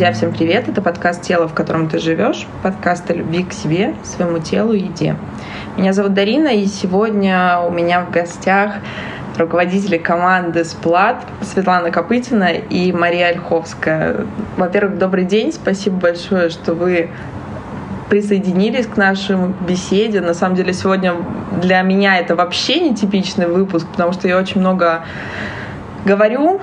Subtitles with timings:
[0.00, 0.66] Друзья, всем привет!
[0.66, 4.84] Это подкаст «Тело, в котором ты живешь», подкаст о любви к себе, своему телу и
[4.84, 5.14] еде.
[5.76, 8.76] Меня зовут Дарина, и сегодня у меня в гостях
[9.36, 14.24] руководители команды «Сплат» Светлана Копытина и Мария Ольховская.
[14.56, 17.10] Во-первых, добрый день, спасибо большое, что вы
[18.08, 19.36] присоединились к нашей
[19.68, 20.22] беседе.
[20.22, 21.12] На самом деле сегодня
[21.60, 25.02] для меня это вообще нетипичный выпуск, потому что я очень много
[26.04, 26.60] Говорю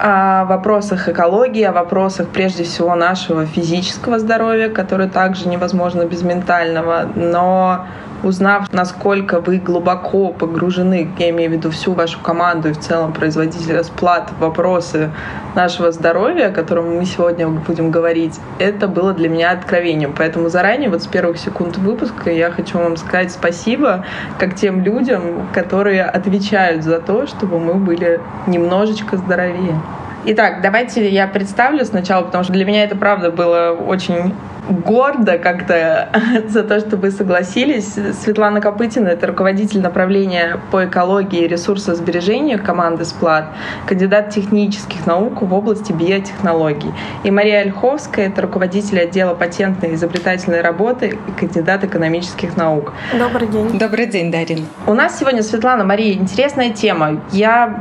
[0.00, 7.08] о вопросах экологии, о вопросах прежде всего нашего физического здоровья, которое также невозможно без ментального,
[7.14, 7.86] но
[8.22, 13.12] узнав, насколько вы глубоко погружены, я имею в виду всю вашу команду и в целом
[13.12, 15.10] производителя сплат, вопросы
[15.54, 20.14] нашего здоровья, о котором мы сегодня будем говорить, это было для меня откровением.
[20.16, 24.04] Поэтому заранее, вот с первых секунд выпуска, я хочу вам сказать спасибо,
[24.38, 29.80] как тем людям, которые отвечают за то, чтобы мы были немножечко здоровее.
[30.22, 34.34] Итак, давайте я представлю сначала, потому что для меня это правда было очень
[34.70, 36.08] гордо как-то
[36.48, 37.94] за то, что вы согласились.
[38.22, 43.48] Светлана Копытина— это руководитель направления по экологии и ресурсосбережению команды «Сплат»,
[43.86, 46.92] кандидат технических наук в области биотехнологий.
[47.24, 52.92] И Мария Ольховская— это руководитель отдела патентной и изобретательной работы и кандидат экономических наук.
[53.18, 53.78] Добрый день.
[53.78, 54.66] Добрый день, Дарин.
[54.86, 57.20] У нас сегодня, Светлана, Мария, интересная тема.
[57.32, 57.80] Я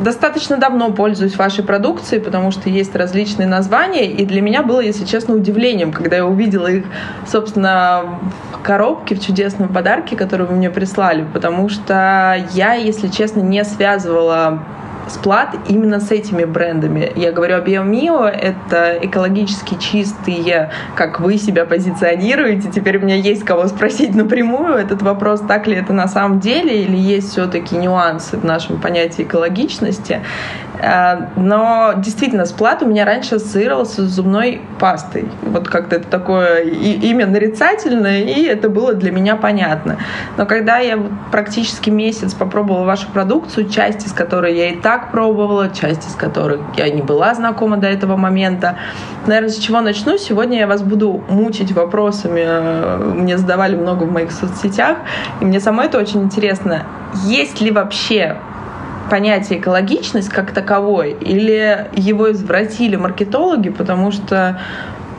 [0.00, 5.04] достаточно давно пользуюсь вашей продукцией, потому что есть различные названия, и для меня было, если
[5.04, 6.84] честно, удивлением, когда я увидела их,
[7.26, 8.18] собственно,
[8.52, 13.64] в коробке, в чудесном подарке, который вы мне прислали, потому что я, если честно, не
[13.64, 14.62] связывала
[15.10, 17.12] сплат именно с этими брендами.
[17.16, 22.70] Я говорю о BioMio, это экологически чистые, как вы себя позиционируете.
[22.70, 26.82] Теперь у меня есть кого спросить напрямую этот вопрос, так ли это на самом деле,
[26.82, 30.20] или есть все-таки нюансы в нашем понятии экологичности.
[30.80, 35.28] Э, но действительно, сплат у меня раньше ассоциировался с зубной пастой.
[35.42, 39.98] Вот как-то это такое имя нарицательное, и это было для меня понятно.
[40.36, 40.98] Но когда я
[41.30, 46.60] практически месяц попробовала вашу продукцию, часть из которой я и так пробовала, часть из которых
[46.76, 48.76] я не была знакома до этого момента,
[49.26, 50.16] наверное, с чего начну?
[50.18, 52.46] Сегодня я вас буду мучить вопросами.
[53.14, 54.98] Мне задавали много в моих соцсетях,
[55.40, 56.84] и мне самой это очень интересно.
[57.24, 58.36] Есть ли вообще
[59.10, 64.60] понятие экологичность как таковой, или его извратили маркетологи, потому что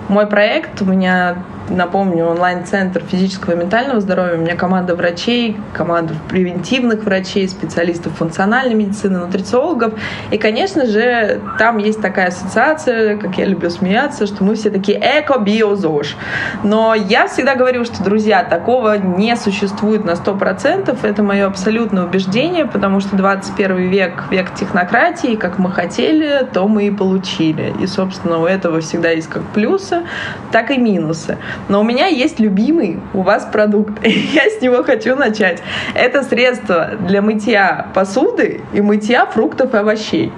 [0.09, 4.35] мой проект у меня напомню, онлайн-центр физического и ментального здоровья.
[4.35, 9.93] У меня команда врачей, команда превентивных врачей, специалистов функциональной медицины, нутрициологов.
[10.31, 14.99] И, конечно же, там есть такая ассоциация, как я люблю смеяться, что мы все такие
[14.99, 16.15] эко-био-ЗОЖ.
[16.63, 20.97] Но я всегда говорю, что, друзья, такого не существует на 100%.
[21.03, 25.35] Это мое абсолютное убеждение, потому что 21 век— век технократии.
[25.35, 27.73] Как мы хотели, то мы и получили.
[27.79, 30.03] И, собственно, у этого всегда есть как плюсы,
[30.51, 31.37] так и минусы.
[31.69, 33.93] Но у меня есть любимый у вас продукт.
[34.05, 35.61] Я с него хочу начать.
[35.93, 40.31] Это средство для мытья посуды и мытья фруктов и овощей.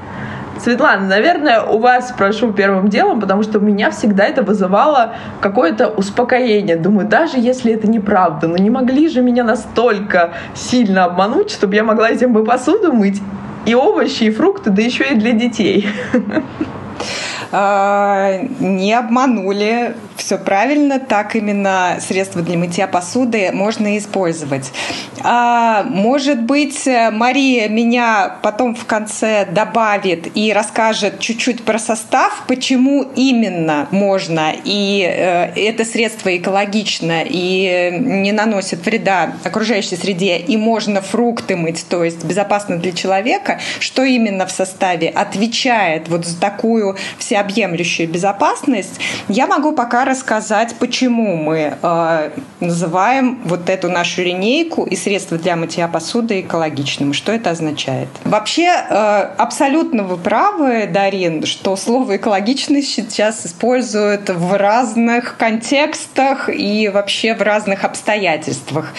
[0.59, 5.90] Светлана, наверное, у вас спрошу первым делом, потому что у меня всегда это вызывало какое-то
[5.90, 6.78] успокоение.
[6.78, 11.84] Думаю, даже если это неправда, но не могли же меня настолько сильно обмануть, чтобы я
[11.84, 13.22] могла этим бы посуду мыть
[13.66, 15.88] и овощи, и фрукты, да еще и для детей.
[17.56, 24.72] А, не обманули, все правильно, так именно средства для мытья посуды можно использовать.
[25.22, 33.06] А, может быть, Мария меня потом в конце добавит и расскажет чуть-чуть про состав, почему
[33.16, 41.02] именно можно, и э, это средство экологично и не наносит вреда окружающей среде, и можно
[41.02, 46.97] фрукты мыть, то есть безопасно для человека, что именно в составе отвечает вот за такую
[47.43, 54.95] всеобъемлющую безопасность, я могу пока рассказать, почему мы э, называем вот эту нашу линейку и
[54.95, 57.13] средства для мытья посуды экологичными.
[57.13, 58.09] Что это означает?
[58.23, 66.89] Вообще, э, абсолютно вы правы, Дарин, что слово экологичность сейчас используют в разных контекстах и
[66.89, 68.93] вообще в разных обстоятельствах.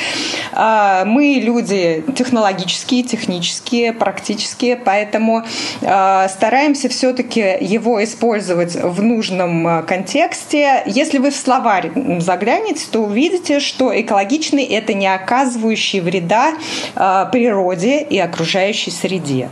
[0.52, 5.44] Э, мы люди технологические, технические, практические, поэтому
[5.80, 10.82] э, стараемся все-таки его использовать в нужном э, контексте.
[10.86, 11.90] Если вы в словарь
[12.20, 16.52] заглянете, то увидите, что экологичный– это не оказывающий вреда
[16.94, 19.50] э, природе и окружающей среде.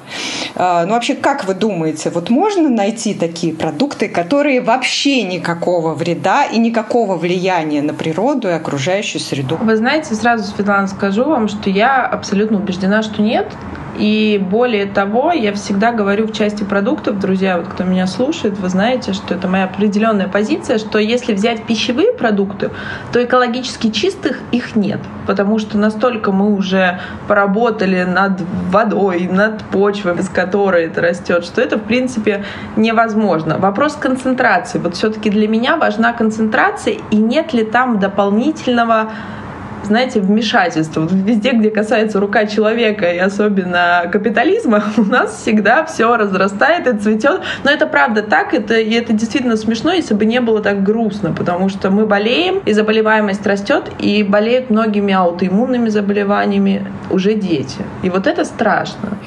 [0.55, 6.45] Э, ну, вообще, как вы думаете, вот можно найти такие продукты, которые вообще никакого вреда
[6.45, 9.59] и никакого влияния на природу и окружающую среду?
[9.61, 13.47] Вы знаете, сразу, Светлана, скажу вам, что я абсолютно убеждена, что нет.
[13.99, 18.69] И более того, я всегда говорю в части продуктов, друзья, вот кто меня слушает, вы
[18.69, 22.71] знаете, что это моя определенная позиция, что если взять пищевые продукты,
[23.13, 30.19] то экологически чистых их нет, потому что настолько мы уже поработали над водой, над почвой,
[30.19, 32.45] из которой это растет, что это, в принципе,
[32.77, 33.59] невозможно.
[33.59, 34.79] Вопрос концентрации.
[34.79, 39.11] Вот все-таки для меня важна концентрация, и нет ли там дополнительного
[39.85, 41.07] знаете, вмешательство.
[41.11, 47.43] Везде, где касается рука человека и особенно капитализма, у нас всегда все разрастает и цветет.
[47.65, 51.33] Но это правда так, это, и это действительно смешно, если бы не было так грустно,
[51.33, 57.83] потому что мы болеем, и заболеваемость растет, и болеют многими аутоиммунными заболеваниями уже дети.
[58.03, 59.19] И вот это страшно.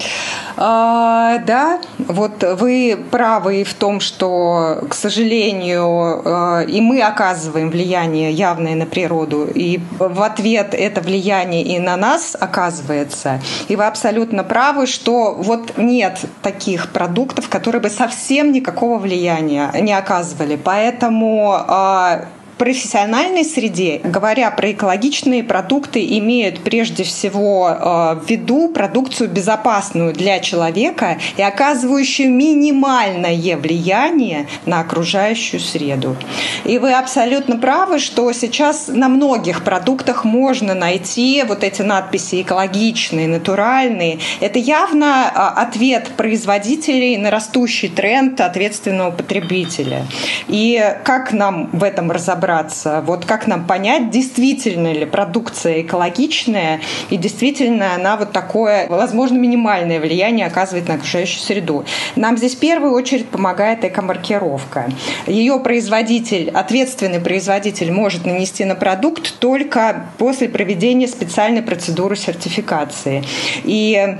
[0.57, 8.31] А, да, вот вы правы в том, что, к сожалению, э, и мы оказываем влияние
[8.31, 13.42] явное на природу, и в ответ это влияние и на нас оказывается.
[13.68, 19.94] И вы абсолютно правы, что вот нет таких продуктов, которые бы совсем никакого влияния не
[19.94, 20.56] оказывали.
[20.56, 22.25] Поэтому а,
[22.57, 30.40] профессиональной среде, говоря про экологичные продукты, имеют прежде всего э, в виду продукцию безопасную для
[30.40, 36.16] человека и оказывающую минимальное влияние на окружающую среду.
[36.63, 43.28] И вы абсолютно правы, что сейчас на многих продуктах можно найти вот эти надписи экологичные,
[43.28, 44.19] натуральные.
[44.40, 50.06] Это явно э, ответ производителей на растущий тренд ответственного потребителя.
[50.48, 52.44] И как нам в этом разобраться?
[52.45, 59.38] Разобраться, вот как нам понять, действительно ли продукция экологичная и действительно она вот такое, возможно,
[59.38, 61.86] минимальное влияние оказывает на окружающую среду.
[62.15, 64.92] Нам здесь в первую очередь помогает экомаркировка.
[65.27, 73.24] Ее производитель, ответственный производитель может нанести на продукт только после проведения специальной процедуры сертификации.
[73.63, 74.18] И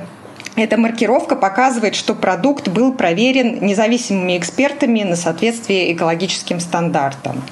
[0.56, 7.44] эта маркировка показывает, что продукт был проверен независимыми экспертами на соответствие экологическим стандартам.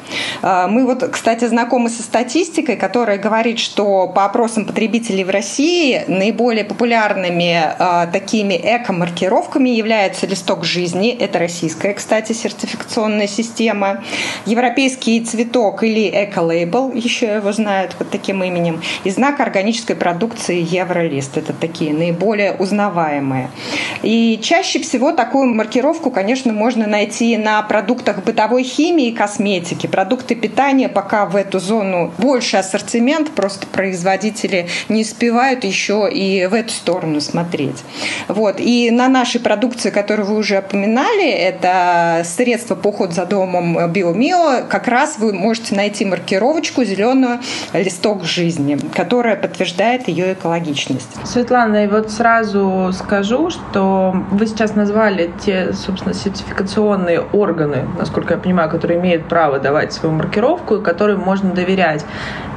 [0.41, 6.03] А, мы вот, кстати, знакомы со статистикой, которая говорит, что по опросам потребителей в России
[6.07, 14.03] наиболее популярными а, такими эко-маркировками является листок жизни, это российская, кстати, сертификационная система,
[14.45, 21.37] европейский цветок или эко-лейбл, еще его знают под таким именем, и знак органической продукции Евролист.
[21.37, 23.49] Это такие наиболее узнаваемые узнаваемые.
[24.03, 29.87] И чаще всего такую маркировку, конечно, можно найти на продуктах бытовой химии и косметики.
[29.87, 36.53] Продукты питания пока в эту зону больше ассортимент, просто производители не успевают еще и в
[36.53, 37.83] эту сторону смотреть.
[38.27, 38.59] Вот.
[38.59, 44.65] И на нашей продукции, которую вы уже упоминали, это средства по уходу за домом Биомио,
[44.69, 47.39] как раз вы можете найти маркировочку зеленую
[47.73, 51.09] листок жизни, которая подтверждает ее экологичность.
[51.25, 58.39] Светлана, и вот сразу скажу, что вы сейчас назвали те, собственно, сертификационные органы, насколько я
[58.39, 62.05] понимаю, которые имеют право давать свою маркировку и которым можно доверять.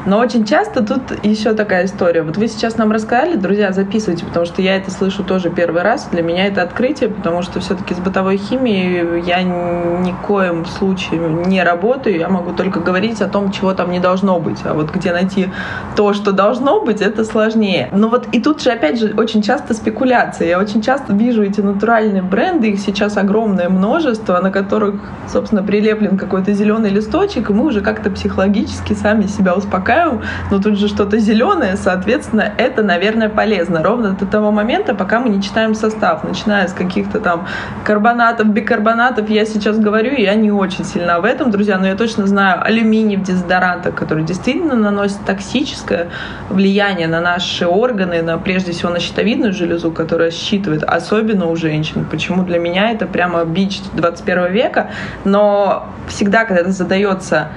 [0.06, 2.22] Но очень часто тут еще такая история.
[2.22, 6.08] Вот вы сейчас нам рассказали, друзья, записывайте, потому что я это слышу тоже первый раз.
[6.12, 11.18] Для меня это открытие, потому что все-таки с бытовой химией я ни в коем случае
[11.18, 12.18] не работаю.
[12.18, 14.60] Я могу только говорить о том, чего там не должно быть.
[14.64, 15.48] А вот где найти
[15.96, 17.88] то, что должно быть, это сложнее.
[17.90, 20.46] Но вот и тут же, опять же, очень часто спекуляция.
[20.46, 26.16] Я очень часто вижу эти натуральные бренды, их сейчас огромное множество, на которых, собственно, прилеплен
[26.16, 30.88] какой-то зеленый листочек, и мы уже как-то психологически сами себя успокаиваем добавляю, но тут же
[30.88, 33.82] что-то зеленое, соответственно, это, наверное, полезно.
[33.82, 37.46] Ровно до того момента, пока мы не читаем состав, начиная с каких-то там
[37.84, 42.26] карбонатов, бикарбонатов, я сейчас говорю, я не очень сильна в этом, друзья, но я точно
[42.26, 46.08] знаю алюминий в дезодорантах, который действительно наносит токсическое
[46.50, 52.06] влияние на наши органы, на прежде всего на щитовидную железу, которая считывает, особенно у женщин.
[52.10, 54.90] Почему для меня это прямо бич 21 века,
[55.24, 57.48] но всегда, когда это задается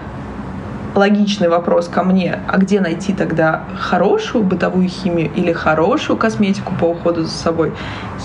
[0.96, 6.86] логичный вопрос ко мне, а где найти тогда хорошую бытовую химию или хорошую косметику по
[6.86, 7.74] уходу за собой,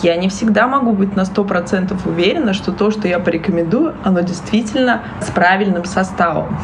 [0.03, 5.03] я не всегда могу быть на 100% уверена, что то, что я порекомендую, оно действительно
[5.21, 6.59] с правильным составом.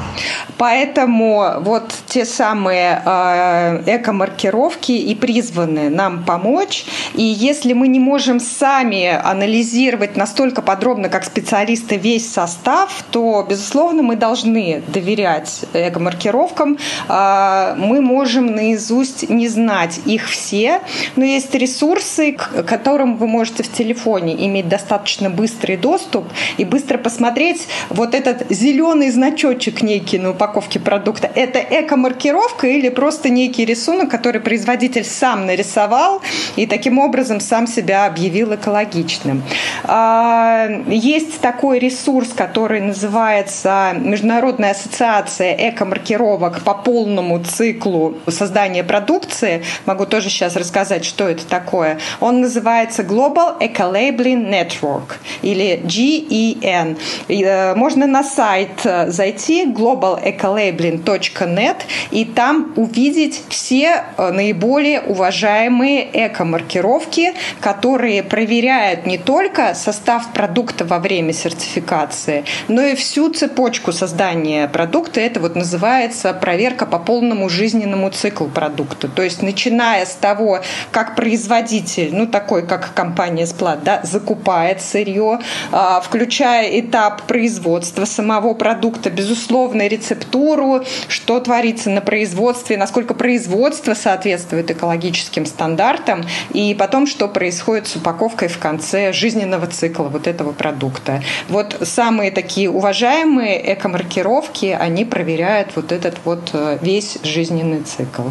[0.59, 6.85] Поэтому вот те самые э, эко-маркировки и призваны нам помочь.
[7.15, 14.03] И если мы не можем сами анализировать настолько подробно, как специалисты, весь состав, то, безусловно,
[14.03, 16.79] мы должны доверять эко-маркировкам,
[17.09, 20.81] а, мы можем наизусть не знать их все,
[21.17, 26.25] но есть ресурсы, к которым вы можете в телефоне иметь достаточно быстрый доступ
[26.57, 31.31] и быстро посмотреть вот этот зеленый значочек некий на упаковке продукта.
[31.35, 36.23] Это эко-маркировка или просто некий рисунок, который производитель сам нарисовал
[36.57, 39.43] и таким образом сам себя объявил экологичным.
[39.85, 49.65] А, есть такой ресурс, который называется Международная ассоциация эко-маркировок по полному циклу создания продукции.
[49.87, 51.99] Могу тоже сейчас рассказать, что это такое.
[52.21, 56.97] Он называется Global Eco-Labeling Network или GEN.
[57.29, 61.77] Э, можно на сайт э, зайти globalecolabelling.net
[62.11, 70.99] и там увидеть все э, наиболее уважаемые эко-маркировки, которые проверяют не только состав продукта во
[70.99, 75.21] время сертификации, но и всю цепочку создания продукта.
[75.21, 79.09] Это вот называется проверка по полному жизненному циклу продукта.
[79.09, 80.61] То есть начиная с того,
[80.91, 85.41] как производитель, ну такой как компания Сплат, да, закупает сырье,
[85.73, 94.71] а, включая этап производства самого продукта, безусловно, рецептуру, что творится на производстве, насколько производство соответствует
[94.71, 101.23] экологическим стандартам, и потом, что происходит с упаковкой в конце жизненного цикла вот этого продукта.
[101.49, 108.23] Вот самые такие уважаемые эко-маркировки, они проверяют вот этот вот э, весь жизненный цикл.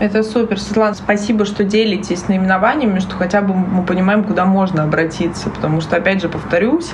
[0.00, 0.60] Это супер.
[0.60, 5.50] Светлана, спасибо, что делитесь наименованиями, что хотя бы мы понимаем, куда можно обратиться.
[5.50, 6.90] Потому что, опять же, повторюсь,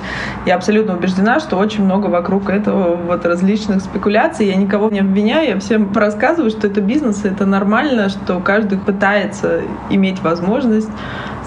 [0.47, 4.47] я абсолютно убеждена, что очень много вокруг этого вот различных спекуляций.
[4.47, 9.61] Я никого не обвиняю, я всем рассказываю, что это бизнес, это нормально, что каждый пытается
[9.91, 10.89] иметь возможность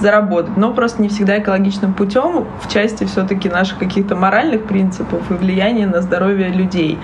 [0.00, 5.34] заработать, но просто не всегда экологичным путем в части все-таки наших каких-то моральных принципов и
[5.34, 7.00] влияния на здоровье людей.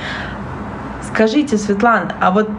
[1.15, 2.51] Скажите, Светлана, а вот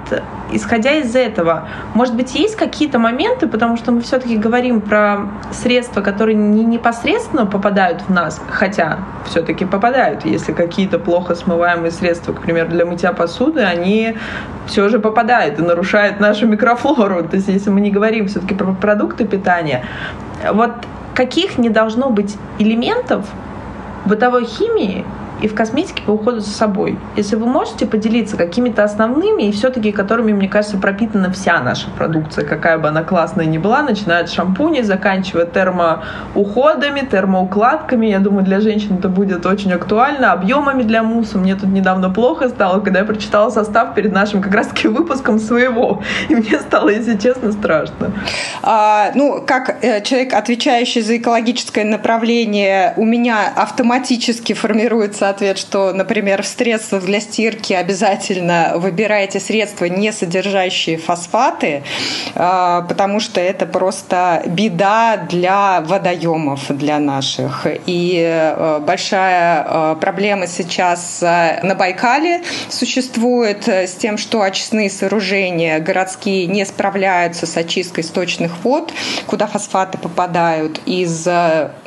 [0.53, 5.99] исходя из этого, может быть, есть какие-то моменты, потому что мы все-таки говорим про средства,
[5.99, 12.39] которые не непосредственно попадают в нас, хотя все-таки попадают, если какие-то плохо смываемые средства, к
[12.39, 14.15] примеру, для мытья посуды, они
[14.67, 17.23] все же попадают и нарушают нашу микрофлору.
[17.23, 19.83] То есть, если мы не говорим все-таки про продукты питания,
[20.53, 20.71] вот
[21.13, 23.25] каких не должно быть элементов
[24.05, 25.03] бытовой химии,
[25.41, 26.97] и в косметике по уходу за собой.
[27.15, 32.45] Если вы можете поделиться какими-то основными и все-таки которыми, мне кажется, пропитана вся наша продукция,
[32.45, 38.07] какая бы она классная ни была, начиная от шампуней, заканчивая термоуходами, термоукладками.
[38.07, 40.31] Я думаю, для женщин это будет очень актуально.
[40.31, 41.37] Объемами для мусса.
[41.37, 46.01] Мне тут недавно плохо стало, когда я прочитала состав перед нашим как раз-таки выпуском своего.
[46.29, 48.11] И мне стало, если честно, страшно.
[48.61, 55.93] А, ну, как э, человек, отвечающий за экологическое направление, у меня автоматически формируется ответ, что,
[55.93, 61.83] например, в средствах для стирки обязательно выбирайте средства, не содержащие фосфаты,
[62.35, 67.67] а, потому что это просто беда для водоемов, для наших.
[67.85, 75.79] И э, большая э, проблема сейчас э, на Байкале существует с тем, что очистные сооружения
[75.79, 78.93] городские не справляются с очисткой сточных вод,
[79.27, 81.27] куда фосфаты попадают из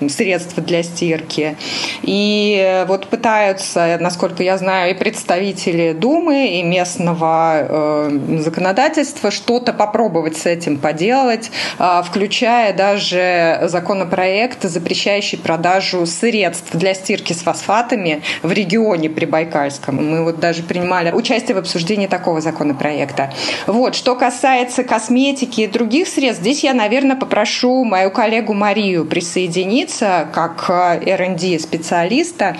[0.09, 1.57] средств для стирки.
[2.03, 9.75] И вот пытаются пытаются, насколько я знаю, и представители Думы, и местного э, законодательства что-то
[9.75, 18.23] попробовать с этим поделать, э, включая даже законопроект, запрещающий продажу средств для стирки с фосфатами
[18.43, 19.97] в регионе Прибайкальском.
[19.97, 23.31] Мы вот даже принимали участие в обсуждении такого законопроекта.
[23.67, 23.95] Вот.
[23.95, 30.71] Что касается косметики и других средств, здесь я, наверное, попрошу мою коллегу Марию присоединиться как
[30.71, 32.57] R&D э, специалиста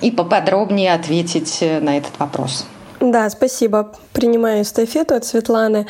[0.00, 2.66] и поподробнее ответить э, на этот вопрос.
[3.00, 3.92] Да, спасибо.
[4.12, 5.86] Принимаю эстафету от Светланы.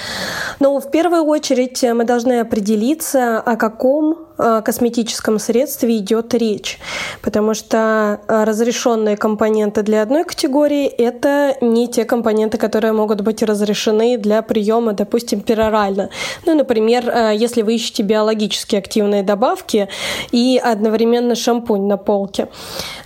[0.60, 6.78] Но в первую очередь мы должны определиться, о каком Э, косметическом средстве идет речь,
[7.22, 13.42] потому что э, разрешенные компоненты для одной категории— это не те компоненты, которые могут быть
[13.42, 16.10] разрешены для приема, допустим, перорально.
[16.46, 19.88] Ну, например, э, если вы ищете биологически активные добавки
[20.30, 22.48] и одновременно шампунь на полке,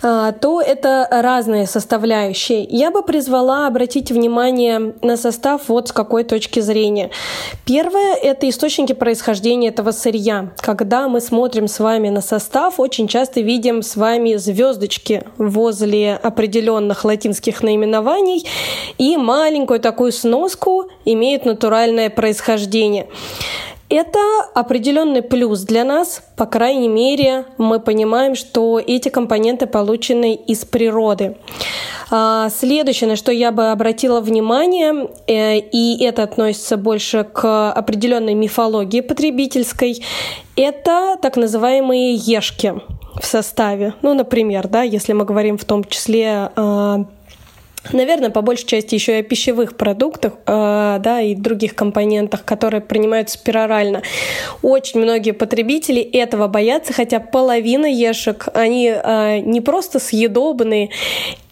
[0.03, 2.65] то это разные составляющие.
[2.65, 7.11] Я бы призвала обратить внимание на состав вот с какой точки зрения.
[7.65, 10.53] Первое— это источники происхождения этого сырья.
[10.59, 17.05] Когда мы смотрим с вами на состав, очень часто видим с вами звездочки возле определенных
[17.05, 18.47] латинских наименований
[18.99, 23.09] и маленькую такую сноску имеет натуральное происхождение.
[23.93, 24.19] Это
[24.55, 26.23] определенный плюс для нас.
[26.39, 31.37] По крайней мере, мы понимаем, что эти компоненты получены из природы.
[32.11, 38.33] А, следующее, на что я бы обратила внимание, э, и это относится больше к определенной
[38.33, 40.03] мифологии потребительской,
[40.57, 42.73] это так называемые ешки
[43.21, 43.93] в составе.
[44.01, 47.05] Ну, например, да, если мы говорим в том числе а,
[47.91, 52.81] Наверное, по большей части еще и о пищевых продуктах, э, да, и других компонентах, которые
[52.81, 54.03] принимаются перорально.
[54.63, 60.91] Очень многие потребители этого боятся, хотя половина ешек, они э, не просто съедобные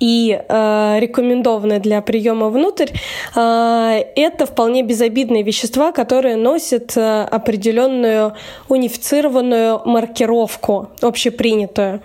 [0.01, 2.89] и э, рекомендованы для приема внутрь,
[3.37, 8.33] э, это вполне безобидные вещества, которые носят э, определенную
[8.69, 12.01] унифицированную маркировку, общепринятую.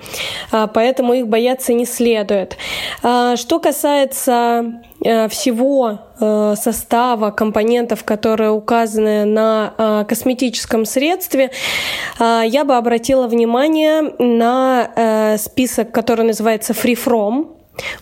[0.52, 2.58] Э, поэтому их бояться не следует.
[3.02, 11.52] Э, что касается э, всего э, состава компонентов, которые указаны на э, косметическом средстве,
[12.20, 17.55] я бы обратила внимание на список, который называется Free From.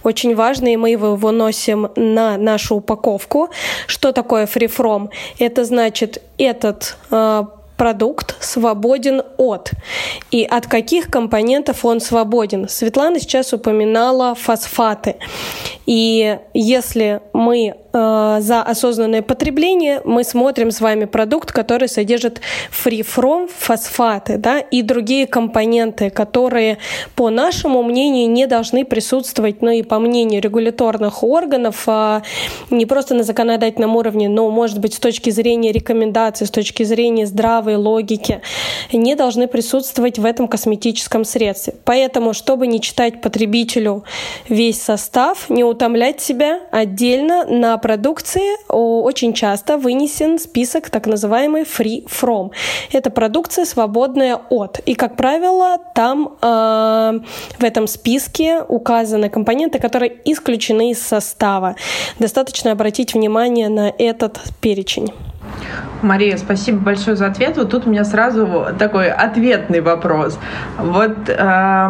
[0.03, 3.50] Очень важно, и мы его выносим на нашу упаковку.
[3.88, 5.10] Что такое From?
[5.39, 6.98] Это значит, этот
[7.77, 9.72] продукт свободен от.
[10.32, 12.70] И от каких компонентов он свободен?
[12.70, 15.15] Светлана сейчас упоминала фосфаты.
[15.86, 23.06] И если мы э, за осознанное потребление, мы смотрим с вами продукт, который содержит free
[23.06, 26.80] from фосфаты да, и другие компоненты, которые,
[27.16, 32.22] по нашему мнению, не должны присутствовать, но и по мнению регуляторных органов, э,
[32.72, 37.28] не просто на законодательном уровне, но, может быть, с точки зрения рекомендаций, с точки зрения
[37.28, 38.42] здравой логики,
[38.92, 41.76] не должны присутствовать в этом косметическом средстве.
[41.86, 44.04] Поэтому, чтобы не читать потребителю
[44.50, 52.08] весь состав, не утомлять себя отдельно на продукции очень часто вынесен список так называемый free
[52.08, 52.52] from.
[52.94, 54.80] Это продукция свободная от.
[54.86, 57.20] И, как правило, там э,
[57.60, 61.75] в этом списке указаны компоненты, которые исключены из состава.
[62.20, 65.13] Достаточно обратить внимание на этот перечень.
[66.02, 67.58] Мария, спасибо большое за ответ.
[67.58, 70.40] Вот тут у меня сразу такой ответный вопрос.
[70.78, 71.90] Вот э,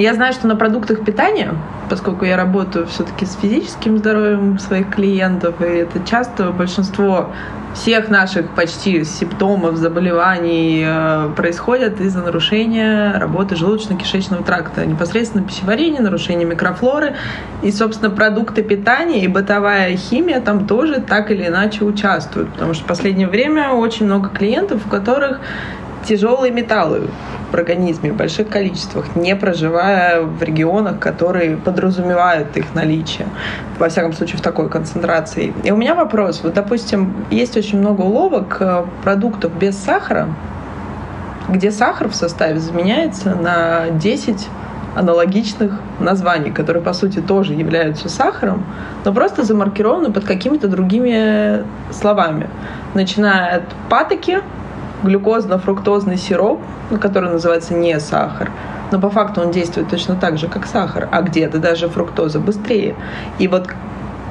[0.00, 1.54] я знаю, что на продуктах питания
[1.90, 7.30] поскольку я работаю все-таки с физическим здоровьем своих клиентов, и это часто большинство
[7.74, 16.44] всех наших почти симптомов заболеваний э, происходят из-за нарушения работы желудочно-кишечного тракта, непосредственно пищеварения, нарушения
[16.44, 17.14] микрофлоры.
[17.62, 22.52] И, собственно, продукты питания и бытовая химия там тоже так или иначе участвуют.
[22.52, 25.40] Потому что в последнее время очень много клиентов, у которых
[26.06, 27.08] тяжелые металлы
[27.50, 33.26] в организме в больших количествах, не проживая в регионах, которые подразумевают их наличие,
[33.78, 35.52] во всяком случае в такой концентрации.
[35.64, 36.40] И у меня вопрос.
[36.42, 40.28] Вот, допустим, есть очень много уловок э, продуктов без сахара,
[41.48, 44.48] где сахар в составе заменяется на 10
[44.94, 48.64] аналогичных названий, которые, по сути, тоже являются сахаром,
[49.04, 52.48] но просто замаркированы под какими-то другими словами.
[52.94, 54.40] Начиная от патоки,
[55.02, 56.60] глюкозно-фруктозный сироп,
[57.00, 58.50] который называется не сахар,
[58.90, 62.94] но по факту он действует точно так же, как сахар, а где-то даже фруктоза быстрее.
[63.38, 63.68] И вот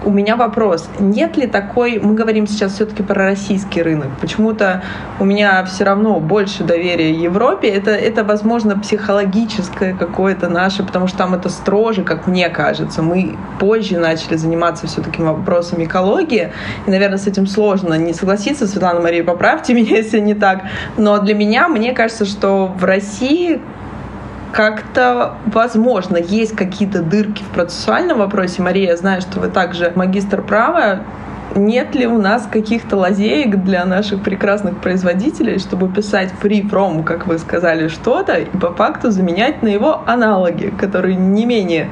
[0.05, 4.83] у меня вопрос, нет ли такой, мы говорим сейчас все-таки про российский рынок, почему-то
[5.19, 11.17] у меня все равно больше доверия Европе, это, это возможно, психологическое какое-то наше, потому что
[11.17, 13.01] там это строже, как мне кажется.
[13.01, 16.51] Мы позже начали заниматься все-таки вопросами экологии,
[16.87, 18.67] и, наверное, с этим сложно не согласиться.
[18.67, 20.61] Светлана Мария, поправьте меня, если не так.
[20.97, 23.61] Но для меня, мне кажется, что в России
[24.51, 28.61] как-то, возможно, есть какие-то дырки в процессуальном вопросе.
[28.61, 31.01] Мария, я знаю, что вы также магистр права.
[31.55, 37.25] Нет ли у нас каких-то лазеек для наших прекрасных производителей, чтобы писать free from, как
[37.25, 41.89] вы сказали, что-то, и по факту заменять на его аналоги, которые не менее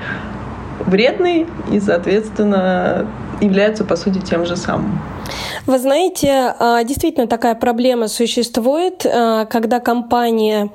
[0.85, 3.07] вредные и, соответственно,
[3.41, 4.99] являются, по сути, тем же самым?
[5.65, 10.69] Вы знаете, а, действительно такая проблема существует, а, когда компания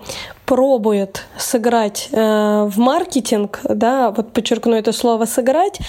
[0.52, 5.80] пробует сыграть э, в маркетинг, да, вот подчеркну это слово сыграть,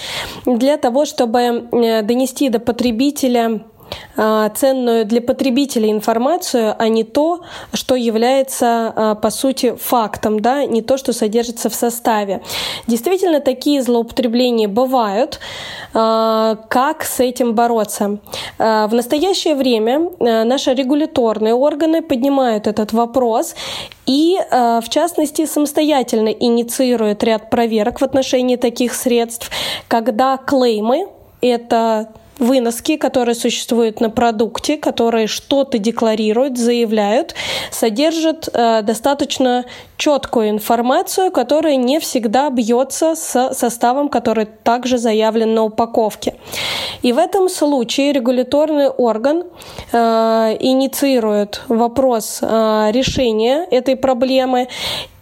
[0.46, 1.38] для того, чтобы
[1.70, 3.60] э, донести до потребителя
[4.16, 7.40] ценную для потребителя информацию, а не то,
[7.72, 12.42] что является а, по сути фактом, да, не то, что содержится в составе.
[12.86, 15.40] Действительно, такие злоупотребления бывают.
[15.92, 18.18] А, как с этим бороться?
[18.58, 23.54] В настоящее время наши регуляторные органы поднимают этот вопрос
[24.06, 29.50] и, в частности, самостоятельно инициируют ряд проверок в отношении таких средств,
[29.88, 31.08] когда клеймы
[31.40, 37.34] это выноски, которые существуют на продукте, которые что-то декларируют, заявляют,
[37.70, 39.64] содержат э, достаточно
[39.96, 46.34] четкую информацию, которая не всегда бьется с составом, который также заявлен на упаковке.
[47.02, 49.44] И в этом случае регуляторный орган
[49.92, 54.68] э, инициирует вопрос э, решения этой проблемы.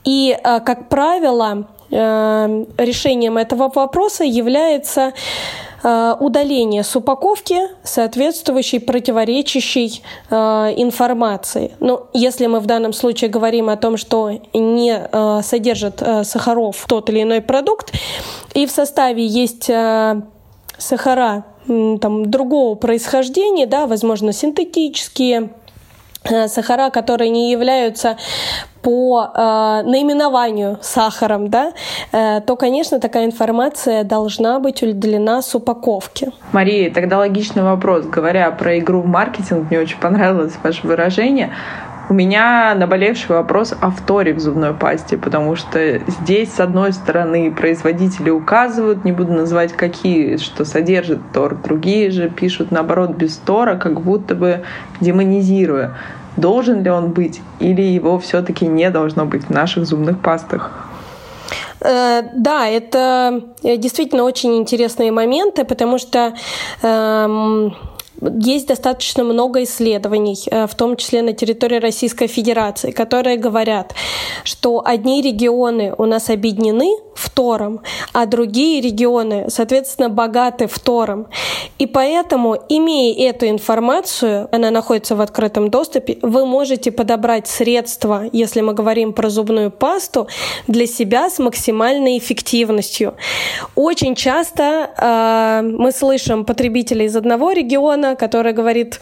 [0.05, 5.12] И, э, как правило, э, решением этого вопроса является
[5.85, 10.35] удаление с упаковки соответствующей противоречащей э,
[10.77, 11.73] информации.
[11.81, 16.85] Ну, если мы в данном случае говорим о том, что не э, содержит э, сахаров
[16.88, 17.92] тот или иной продукт,
[18.55, 20.23] и в составе есть э,
[20.79, 25.62] сахара там, другого происхождения, да, возможно, синтетические, Э,
[26.48, 28.16] сахара, которые не являются
[28.82, 31.72] по э, наименованию сахаром, да,
[32.12, 36.32] э, то, конечно, такая информация должна быть удалена с упаковки.
[36.52, 38.06] Мария, тогда логичный вопрос.
[38.06, 41.52] Говоря про игру в маркетинг, мне очень понравилось ваше выражение.
[42.12, 47.51] У меня наболевший вопрос о вторе в зубной пасте, потому что здесь, с одной стороны,
[47.51, 53.77] производители указывают, не буду называть какие, что содержит тор, другие же пишут, наоборот, без тора,
[53.77, 54.62] как будто бы
[55.01, 55.96] демонизируя.
[56.37, 60.70] Должен ли он быть или его все-таки не должно быть в наших зубных пастах?
[61.81, 66.35] Э, да, это э, действительно очень интересные моменты, потому что
[66.83, 67.75] эм,
[68.40, 73.94] есть достаточно много исследований, э, в том числе на территории Российской Федерации, которые говорят,
[74.44, 77.80] что одни регионы у нас объединены фтором,
[78.12, 81.26] а другие регионы, соответственно, богаты фтором.
[81.78, 88.61] И поэтому, имея эту информацию, она находится в открытом доступе, вы можете подобрать средства, если
[88.61, 90.28] мы говорим про зубную пасту,
[90.68, 93.14] для себя с максимальной эффективностью.
[93.74, 99.01] Очень часто э, мы слышим потребителей из одного региона, который говорит,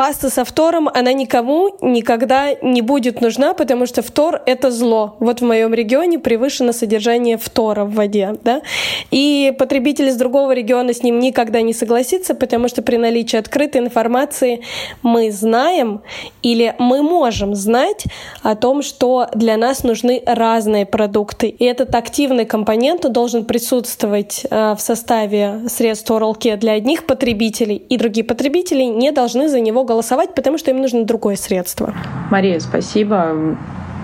[0.00, 5.16] паста со фтором, она никому никогда не будет нужна, потому что фтор— это зло.
[5.20, 8.34] Вот в моем регионе превышено содержание фтора в воде.
[8.42, 8.62] Да?
[9.10, 13.82] И потребитель из другого региона с ним никогда не согласится, потому что при наличии открытой
[13.82, 14.62] информации
[15.02, 16.00] мы знаем
[16.40, 18.04] или мы можем знать
[18.42, 21.48] о том, что для нас нужны разные продукты.
[21.48, 27.76] И этот активный компонент должен присутствовать э, в составе средств Oral Care для одних потребителей,
[27.76, 31.92] и другие потребители не должны за него голосовать, потому что им нужно другое средство.
[32.30, 33.56] Мария, спасибо.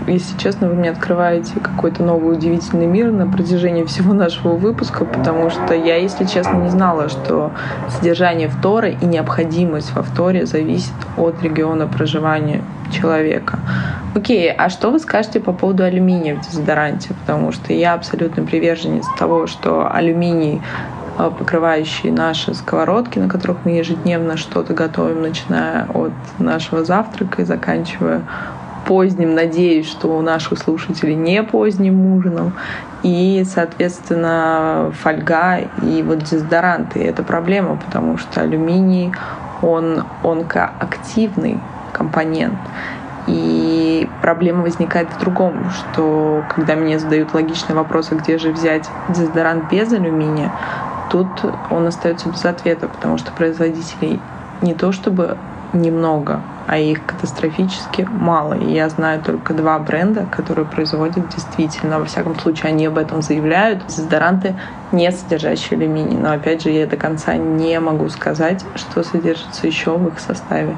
[0.09, 5.49] Если честно, вы мне открываете какой-то новый удивительный мир на протяжении всего нашего выпуска, потому
[5.49, 7.53] что я, если честно, не знала, что
[7.89, 13.59] содержание фтора и необходимость во фторе зависит от региона проживания человека.
[14.15, 17.11] Окей, а что вы скажете по поводу алюминия в дезодоранте?
[17.21, 20.61] Потому что я абсолютно приверженец того, что алюминий
[21.17, 28.23] покрывающие наши сковородки, на которых мы ежедневно что-то готовим, начиная от нашего завтрака и заканчивая
[28.87, 32.53] поздним, надеюсь, что у наших слушателей не поздним ужином,
[33.03, 37.03] и, соответственно, фольга и вот дезодоранты.
[37.03, 39.13] Это проблема, потому что алюминий,
[39.63, 41.59] он онкоактивный
[41.93, 42.59] компонент.
[43.27, 48.89] И проблема возникает в другом, что когда мне задают логичный вопрос, а где же взять
[49.09, 50.53] дезодорант без алюминия,
[51.11, 51.29] тут
[51.71, 54.21] он остается без ответа, потому что производителей
[54.63, 55.37] не то чтобы
[55.73, 58.55] немного, а их катастрофически мало.
[58.55, 63.23] И я знаю только два бренда, которые производят действительно, во всяком случае, они об этом
[63.23, 64.55] заявляют, дезодоранты,
[64.93, 66.17] не содержащие алюминий.
[66.17, 70.77] Но опять же, я до конца не могу сказать, что содержится еще в их составе.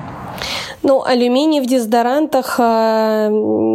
[0.82, 3.28] Ну, алюминий в дезодорантах э,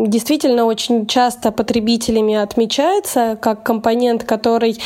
[0.07, 4.79] действительно очень часто потребителями отмечается как компонент, который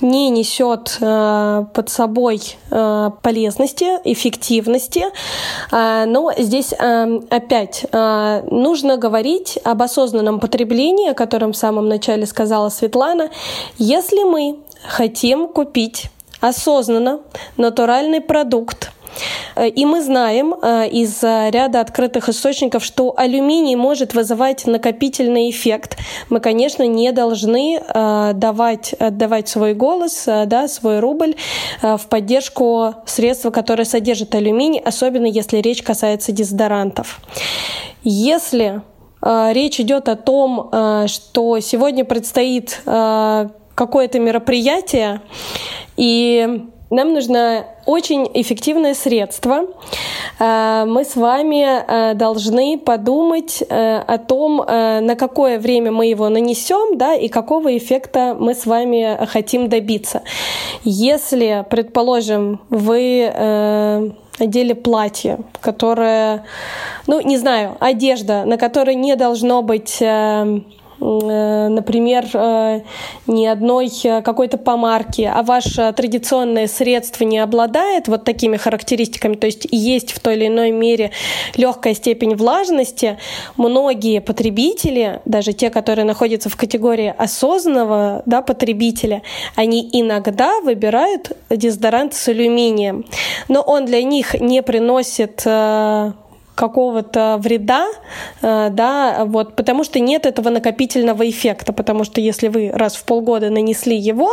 [0.00, 2.40] не несет э, под собой
[2.70, 5.04] э, полезности, эффективности.
[5.70, 13.30] Но здесь опять нужно говорить об осознанном потреблении, о котором в самом начале сказала Светлана.
[13.78, 17.20] Если мы хотим купить осознанно
[17.56, 18.90] натуральный продукт,
[19.74, 25.98] и мы знаем э, из ряда открытых источников, что алюминий может вызывать накопительный эффект.
[26.30, 31.34] Мы, конечно, не должны э, давать, отдавать свой голос, да, свой рубль
[31.82, 37.20] в поддержку средства, которые содержат алюминий, особенно если речь касается дезодорантов.
[38.02, 38.82] Если
[39.22, 40.70] речь идет о том,
[41.06, 45.20] что сегодня предстоит какое-то мероприятие,
[45.96, 49.64] и нам нужно очень эффективное средство.
[50.38, 56.28] Э, мы с вами э, должны подумать э, о том, на какое время мы его
[56.28, 60.22] нанесем, да, и какого эффекта мы с вами хотим добиться.
[60.84, 66.44] Если, предположим, вы одели платье, которое,
[67.06, 70.02] ну, не знаю, одежда, на которой не должно быть
[71.02, 72.80] например, э,
[73.26, 79.46] ни одной э, какой-то помарки, а ваше традиционное средство не обладает вот такими характеристиками, то
[79.46, 81.10] есть есть в той или иной мере
[81.56, 83.18] легкая степень влажности,
[83.56, 89.22] многие потребители, даже те, которые находятся в категории осознанного да, потребителя,
[89.56, 93.04] они иногда выбирают дезодорант с алюминием,
[93.48, 95.42] но он для них не приносит
[96.54, 97.86] какого-то вреда,
[98.42, 103.04] э, да, вот, потому что нет этого накопительного эффекта, потому что если вы раз в
[103.04, 104.30] полгода нанесли его,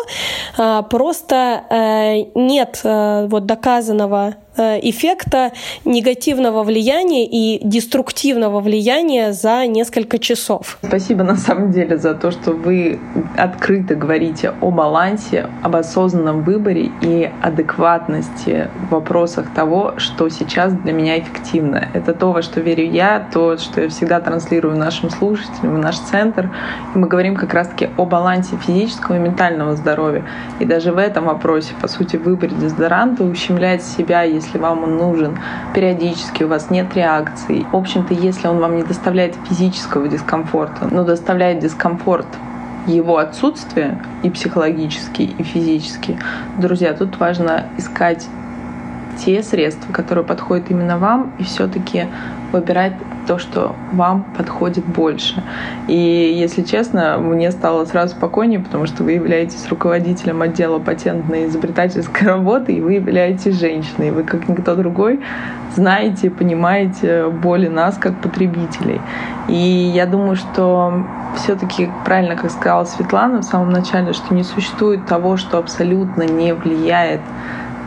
[0.57, 5.51] э, просто э, нет вот доказанного эффекта
[5.85, 10.79] негативного влияния и деструктивного влияния за несколько часов.
[10.83, 12.99] Спасибо на самом деле за то, что вы
[13.37, 20.93] открыто говорите о балансе, об осознанном выборе и адекватности в вопросах того, что сейчас для
[20.93, 21.87] меня эффективно.
[21.93, 25.99] Это то, во что верю я, то, что я всегда транслирую нашим слушателям, в наш
[25.99, 26.49] центр.
[26.95, 30.25] И мы говорим как раз-таки о балансе физического и ментального здоровья.
[30.59, 34.97] И даже в этом вопросе, по сути, выбор дезодоранта ущемляет себя, если если вам он
[34.97, 35.37] нужен
[35.75, 37.67] периодически, у вас нет реакции.
[37.71, 42.25] В общем-то, если он вам не доставляет физического дискомфорта, но доставляет дискомфорт
[42.87, 46.17] его отсутствие и психологический, и физический,
[46.57, 48.27] друзья, тут важно искать
[49.23, 52.07] те средства, которые подходят именно вам, и все-таки
[52.51, 52.93] выбирать
[53.27, 55.43] то, что вам подходит больше.
[55.87, 61.45] И, если честно, мне стало сразу спокойнее, потому что вы являетесь руководителем отдела патентной и
[61.47, 65.19] изобретательской работы, и вы являетесь женщиной, и вы, как никто другой,
[65.75, 69.01] знаете, понимаете боли нас, как потребителей.
[69.47, 75.05] И я думаю, что все-таки правильно, как сказала Светлана в самом начале, что не существует
[75.05, 77.21] того, что абсолютно не влияет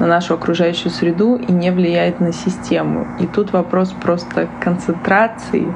[0.03, 3.07] на нашу окружающую среду и не влияет на систему.
[3.21, 5.73] И тут вопрос просто концентрации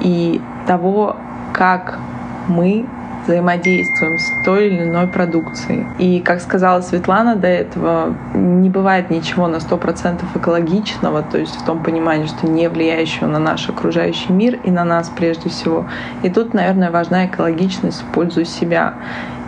[0.00, 1.16] и того,
[1.52, 1.98] как
[2.48, 2.86] мы
[3.30, 5.86] взаимодействуем с той или иной продукцией.
[5.98, 11.64] И, как сказала Светлана до этого, не бывает ничего на 100% экологичного, то есть в
[11.64, 15.86] том понимании, что не влияющего на наш окружающий мир и на нас прежде всего.
[16.22, 18.94] И тут, наверное, важна экологичность в пользу себя.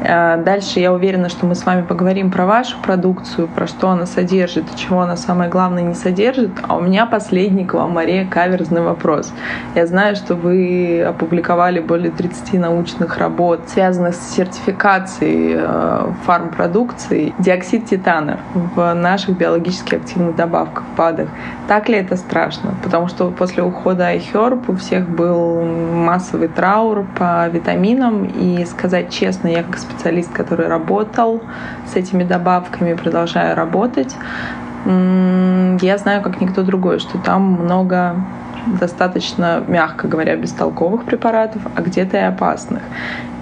[0.04, 4.06] Э, дальше я уверена, что мы с вами поговорим про вашу продукцию, про что она
[4.06, 6.50] содержит и чего она самое главное не содержит.
[6.62, 9.32] А у меня последний к вам, Мария, каверзный вопрос.
[9.74, 17.34] Я знаю, что вы опубликовали более 30 научных работ, связанных с сертификацией э, фармпродукции.
[17.38, 21.28] Диоксид титана в наших биологически активных добавках, ПАДах.
[21.68, 22.74] Так ли это страшно?
[22.82, 28.24] Потому что после ухода iHerb у всех был массовый траур по витаминам.
[28.24, 31.42] И сказать честно, я как специалист, который работал
[31.92, 34.16] с этими добавками, продолжаю работать,
[34.84, 38.16] я знаю, как никто другой, что там много
[38.66, 42.82] достаточно, мягко говоря, бестолковых препаратов, а где-то и опасных.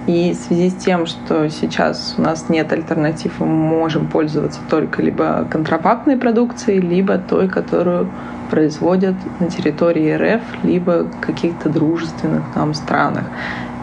[0.07, 5.01] И в связи с тем, что сейчас у нас нет альтернатив, мы можем пользоваться только
[5.01, 8.09] либо контрафактной продукцией, либо той, которую
[8.49, 13.25] производят на территории РФ, либо каких-то дружественных нам странах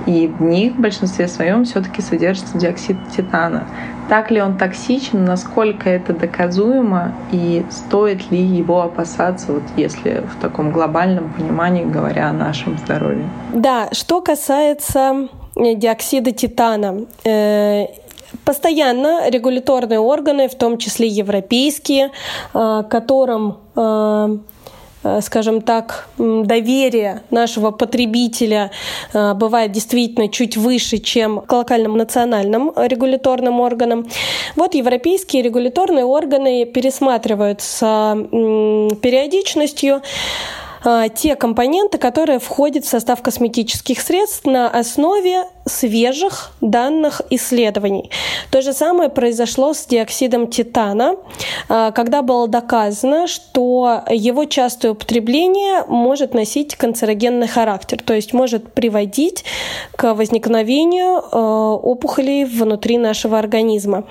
[0.09, 3.65] и в них в большинстве своем все-таки содержится диоксид титана.
[4.09, 10.41] Так ли он токсичен, насколько это доказуемо и стоит ли его опасаться, вот если в
[10.41, 13.29] таком глобальном понимании говоря о нашем здоровье?
[13.53, 15.29] Да, что касается
[15.59, 17.87] диоксида титана, э,
[18.45, 22.11] постоянно регуляторные органы, в том числе европейские,
[22.55, 23.59] э, которым
[25.05, 28.71] Э, скажем так, доверие нашего потребителя
[29.13, 34.07] бывает действительно чуть выше, чем к локальным национальным регуляторным органам.
[34.57, 40.03] Вот европейские регуляторные органы пересматривают с периодичностью
[41.15, 48.11] те компоненты, которые входят в состав косметических средств на основе свежих данных исследований.
[48.51, 51.17] То же самое произошло с диоксидом титана,
[51.69, 58.73] а, когда было доказано, что его частое употребление может носить канцерогенный характер, то есть может
[58.73, 59.45] приводить
[59.95, 64.05] к возникновению а, опухолей внутри нашего организма.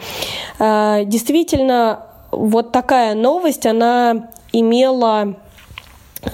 [0.59, 5.35] Действительно, вот такая новость, она имела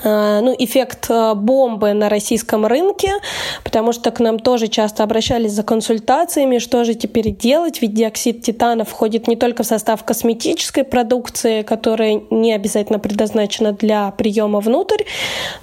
[0.04, 3.12] ну, эффект э, бомбы на российском рынке,
[3.64, 8.42] потому что к нам тоже часто обращались за консультациями, что же теперь делать, ведь диоксид
[8.42, 15.04] титана входит не только в состав косметической продукции, которая не обязательно предназначена для приема внутрь,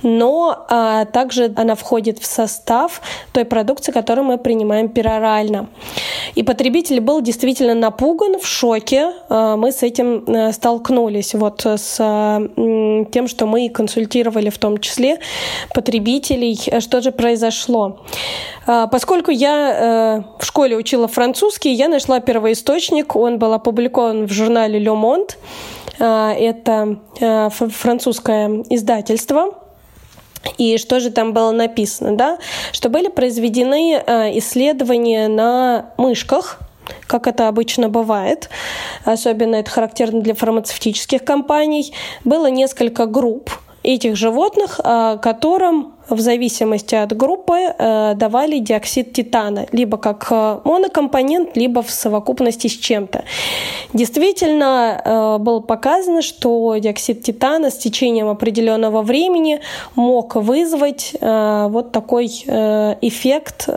[0.03, 5.69] но а, также она входит в состав той продукции, которую мы принимаем перорально.
[6.35, 9.13] И потребитель был действительно напуган, в шоке.
[9.29, 15.19] Э, мы с этим столкнулись, вот с тем, что мы консультируем консультировали в том числе
[15.75, 16.59] потребителей.
[16.81, 18.01] Что же произошло?
[18.67, 23.17] А, поскольку я э, в школе учила французский, я нашла первоисточник.
[23.17, 25.37] Он был опубликован в журнале Le Monde.
[25.99, 29.55] Это э, французское издательство.
[30.57, 32.39] И что же там было написано, да?
[32.73, 36.59] Что были произведены э, исследования на мышках,
[37.07, 38.49] как это обычно бывает.
[39.05, 41.93] Особенно это характерно для фармацевтических компаний.
[42.25, 43.51] Было несколько групп
[43.83, 50.59] этих животных, а, которым в зависимости от группы э, давали диоксид титана, либо как э,
[50.65, 53.25] монокомпонент, либо в совокупности с чем-то.
[53.95, 59.61] Действительно, э, было показано, что диоксид титана с течением определенного времени
[59.95, 63.69] мог вызвать вот такой эффект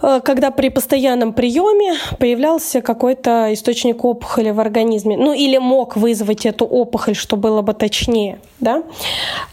[0.00, 5.16] когда при постоянном приеме появлялся какой-то источник опухоли в организме.
[5.16, 8.82] Ну или мог вызвать эту опухоль, что было бы точнее, да,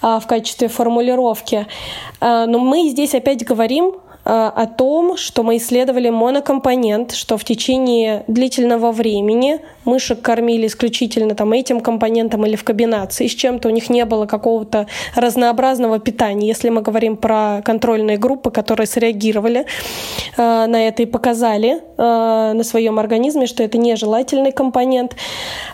[0.02, 1.68] а, в качестве формулировки.
[2.20, 7.44] А, но мы здесь опять говорим Э, о том, что мы исследовали монокомпонент, что в
[7.44, 13.72] течение длительного времени мышек кормили исключительно там, этим компонентом или в комбинации с чем-то, у
[13.72, 16.48] них не было какого-то разнообразного питания.
[16.48, 19.66] Если мы говорим про контрольные группы, которые среагировали
[20.38, 25.16] э, на это и показали э, на своем организме, что это нежелательный компонент.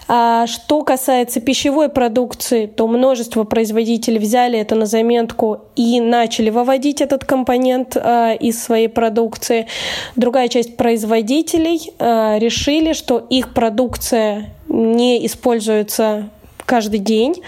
[0.07, 7.01] А что касается пищевой продукции, то множество производителей взяли это на заметку и начали выводить
[7.01, 9.67] этот компонент э, из своей продукции.
[10.15, 16.29] Другая часть производителей э, решили, что их продукция не используется
[16.65, 17.41] каждый день.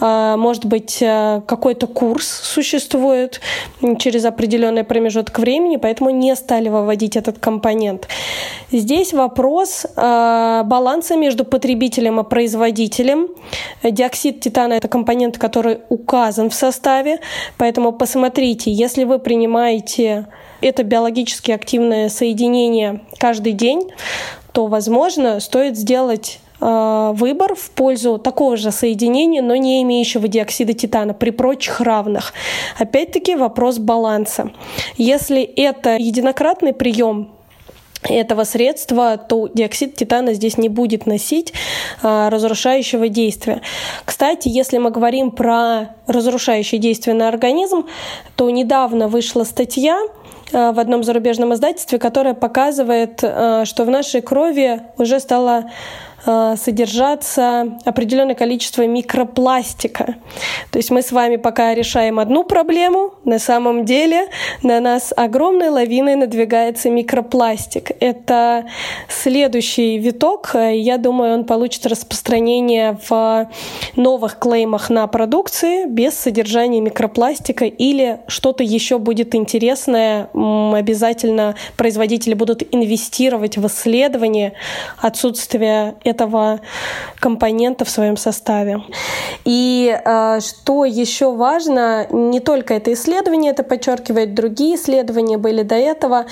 [0.00, 3.40] А, может быть, э, какой-то курс существует
[3.98, 8.08] через определенный промежуток времени, поэтому не стали выводить этот компонент.
[8.70, 13.28] Здесь вопрос э, баланса между потребителем и производителем.
[13.82, 17.20] Диоксид титана– это компонент, который указан в составе,
[17.58, 20.26] поэтому посмотрите, если вы принимаете
[20.60, 23.90] это биологически активное соединение каждый день,
[24.52, 31.14] то, возможно, стоит сделать выбор в пользу такого же соединения, но не имеющего диоксида титана
[31.14, 32.32] при прочих равных.
[32.78, 34.52] Опять-таки вопрос баланса.
[34.96, 37.36] Если это единократный прием
[38.10, 41.52] этого средства, то диоксид титана здесь не будет носить
[42.02, 43.62] а, разрушающего действия.
[44.04, 47.86] Кстати, если мы говорим про разрушающее действие на организм,
[48.36, 50.00] то недавно вышла статья
[50.52, 56.05] а, в одном зарубежном издательстве, которая показывает, а, что в нашей крови уже стало Э,
[56.26, 60.16] содержаться определенное количество микропластика.
[60.72, 64.26] То есть мы с вами пока решаем одну проблему, на самом деле
[64.62, 67.92] на нас огромной лавиной надвигается микропластик.
[68.00, 68.66] Это
[69.08, 70.50] следующий виток.
[70.54, 73.48] Я думаю, он получит распространение в
[73.94, 80.28] новых клеймах на продукции без содержания микропластика или что-то еще будет интересное.
[80.34, 84.54] Обязательно производители будут инвестировать в исследование
[84.98, 86.15] отсутствия этого
[87.18, 88.82] компонента в своем составе.
[89.44, 95.74] И э, что еще важно, не только это исследование, это подчеркивает другие исследования были до
[95.74, 96.26] этого,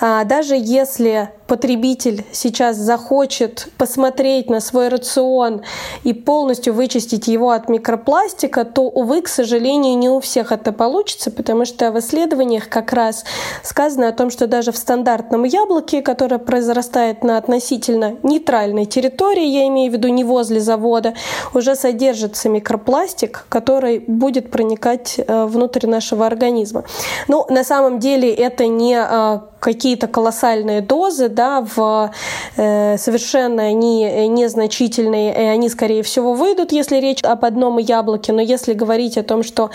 [0.00, 5.62] э, даже если потребитель сейчас захочет посмотреть на свой рацион
[6.04, 11.32] и полностью вычистить его от микропластика, то, увы, к сожалению, не у всех это получится,
[11.32, 13.24] потому что в исследованиях как раз
[13.64, 19.66] сказано о том, что даже в стандартном яблоке, которое произрастает на относительно нейтральной территории, я
[19.68, 21.14] имею в виду не возле завода,
[21.54, 26.84] уже содержится микропластик, который будет проникать э, внутрь нашего организма.
[27.28, 32.10] Но на самом деле это не э, какие-то колоссальные дозы, да, в
[32.56, 38.32] э, совершенно они незначительные, и они, скорее всего, выйдут, если речь об одном яблоке.
[38.32, 39.70] Но если говорить о том, что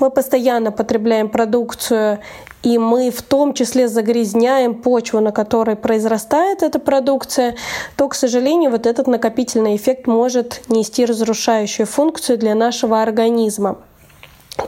[0.00, 2.18] мы постоянно потребляем продукцию
[2.62, 7.56] и мы в том числе загрязняем почву, на которой произрастает эта продукция,
[7.96, 13.78] то, к сожалению, вот этот накопительный эффект может нести разрушающую функцию для нашего организма.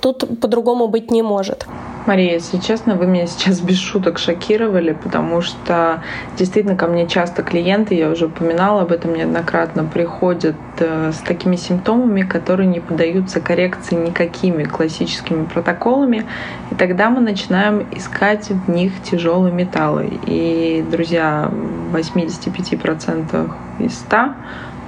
[0.00, 1.66] Тут по-другому быть не может.
[2.06, 6.02] Мария, если честно, вы меня сейчас без шуток шокировали, потому что
[6.38, 11.56] действительно ко мне часто клиенты, я уже упоминала об этом неоднократно, приходят э, с такими
[11.56, 16.26] симптомами, которые не поддаются коррекции никакими классическими протоколами,
[16.70, 20.18] и тогда мы начинаем искать в них тяжелые металлы.
[20.26, 21.50] И, друзья,
[21.92, 24.16] в 85% из 100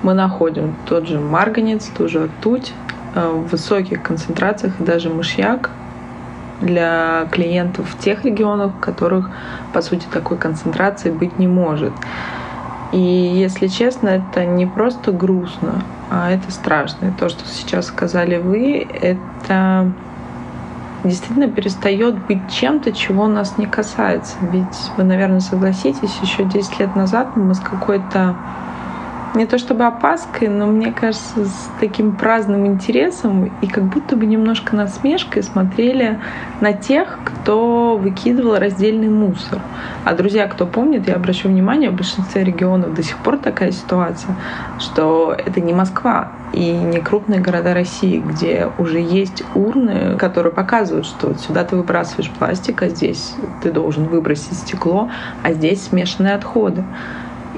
[0.02, 2.72] мы находим тот же марганец, ту же ртуть,
[3.14, 5.70] в высоких концентрациях и даже мышьяк,
[6.62, 9.30] для клиентов в тех регионах, в которых,
[9.72, 11.92] по сути, такой концентрации быть не может.
[12.92, 17.06] И, если честно, это не просто грустно, а это страшно.
[17.06, 19.90] И то, что сейчас сказали вы, это
[21.02, 24.36] действительно перестает быть чем-то, чего нас не касается.
[24.52, 28.36] Ведь вы, наверное, согласитесь, еще 10 лет назад мы с какой-то
[29.34, 34.26] не то чтобы опаской, но мне кажется, с таким праздным интересом и как будто бы
[34.26, 36.20] немножко насмешкой смотрели
[36.60, 39.60] на тех, кто выкидывал раздельный мусор.
[40.04, 44.36] А, друзья, кто помнит, я обращу внимание, в большинстве регионов до сих пор такая ситуация,
[44.78, 51.06] что это не Москва и не крупные города России, где уже есть урны, которые показывают,
[51.06, 55.10] что вот сюда ты выбрасываешь пластик, а здесь ты должен выбросить стекло,
[55.42, 56.84] а здесь смешанные отходы.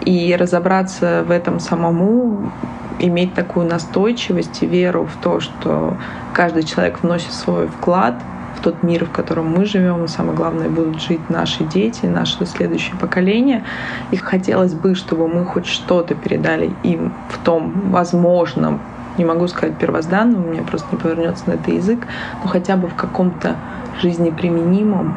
[0.05, 2.53] И разобраться в этом самому,
[2.99, 5.97] иметь такую настойчивость и веру в то, что
[6.33, 8.15] каждый человек вносит свой вклад
[8.57, 12.45] в тот мир, в котором мы живем, и самое главное, будут жить наши дети, наши
[12.47, 13.65] следующие поколения.
[14.11, 18.81] И хотелось бы, чтобы мы хоть что-то передали им в том возможном,
[19.19, 22.07] не могу сказать первозданном, у меня просто не повернется на это язык,
[22.43, 23.57] но хотя бы в каком-то
[24.03, 25.17] жизнеприменимом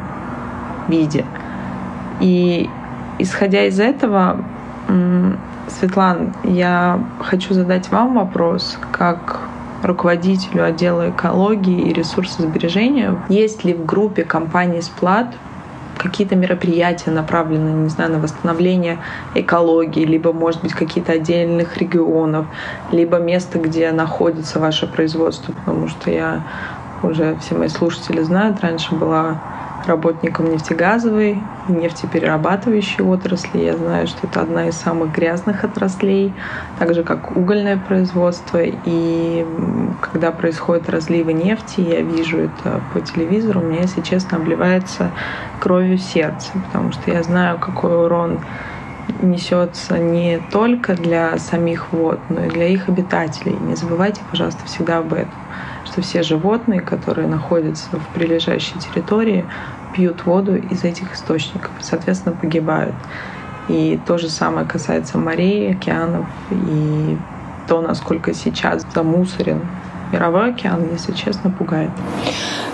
[0.88, 1.24] виде.
[2.20, 2.68] И
[3.18, 4.44] исходя из этого,
[5.68, 9.40] Светлан, я хочу задать вам вопрос, как
[9.82, 13.16] руководителю отдела экологии и ресурсосбережения.
[13.28, 15.28] Есть ли в группе компании «Сплат»
[15.98, 18.98] какие-то мероприятия направленные, не знаю, на восстановление
[19.34, 22.46] экологии, либо, может быть, какие-то отдельных регионов,
[22.92, 26.44] либо место, где находится ваше производство, потому что я
[27.02, 29.40] уже все мои слушатели знают, раньше была
[29.86, 33.60] работником нефтегазовой нефтеперерабатывающей отрасли.
[33.60, 36.32] Я знаю, что это одна из самых грязных отраслей,
[36.78, 38.60] так же как угольное производство.
[38.62, 39.46] И
[40.00, 45.10] когда происходят разливы нефти, я вижу это по телевизору, у меня, если честно, обливается
[45.60, 48.40] кровью сердце, потому что я знаю, какой урон
[49.22, 53.56] несется не только для самих вод, но и для их обитателей.
[53.60, 55.32] Не забывайте, пожалуйста, всегда об этом
[55.88, 59.46] что все животные, которые находятся в прилежащей территории,
[59.98, 62.94] пьют воду из этих источников соответственно, погибают.
[63.68, 67.18] И то же самое касается морей, океанов и
[67.66, 69.60] то, насколько сейчас замусорен
[70.12, 71.90] мировой океан, если честно, пугает.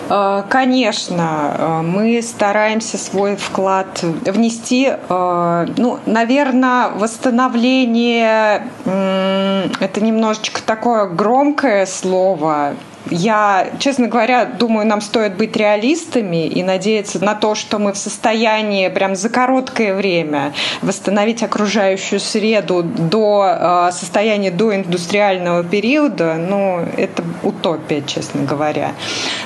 [0.09, 4.93] Э, конечно, э, мы стараемся свой вклад внести.
[5.09, 12.75] Э, ну, наверное, восстановление это немножечко такое громкое слово
[13.11, 17.99] я, честно говоря, думаю, нам стоит быть реалистами и надеяться на то, что мы в
[17.99, 20.53] состоянии прям за короткое время
[20.83, 26.35] восстановить окружающую среду до э, состояния до индустриального периода.
[26.35, 28.93] Ну, это утопия, честно говоря.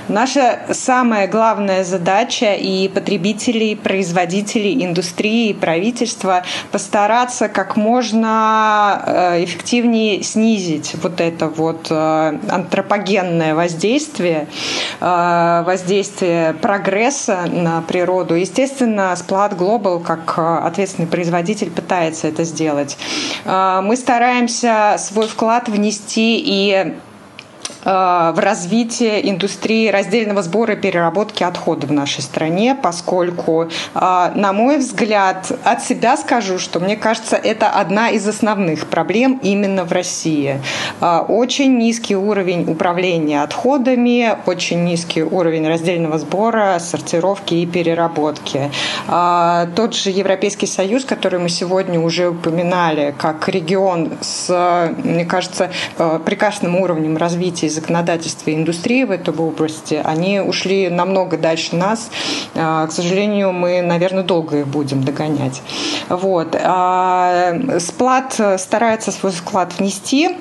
[0.08, 9.44] Наша самая главная задача и потребителей, и производителей, индустрии, и правительства постараться как можно э,
[9.44, 14.46] эффективнее снизить вот это вот э, антропогенное негативное воздействие,
[15.00, 18.34] э, воздействие прогресса на природу.
[18.34, 22.96] Естественно, Splat Global, как э, ответственный производитель, пытается это сделать.
[23.44, 26.94] Э, мы стараемся свой вклад внести и
[27.88, 34.76] в развитие индустрии раздельного сбора и переработки отходов в нашей стране, поскольку, э, на мой
[34.78, 40.60] взгляд, от себя скажу, что мне кажется, это одна из основных проблем именно в России.
[41.00, 48.70] Э, очень низкий уровень управления отходами, очень низкий уровень раздельного сбора, сортировки и переработки.
[49.06, 55.70] Тот же Европейский Союз, который мы сегодня уже упоминали, как регион с, мне кажется,
[56.24, 62.10] прекрасным уровнем развития и законодательства и индустрии в этой области, они ушли намного дальше нас.
[62.54, 65.62] А, к сожалению, мы, наверное, долго их будем догонять.
[66.08, 66.56] Вот.
[66.60, 70.36] А, Сплат старается свой вклад внести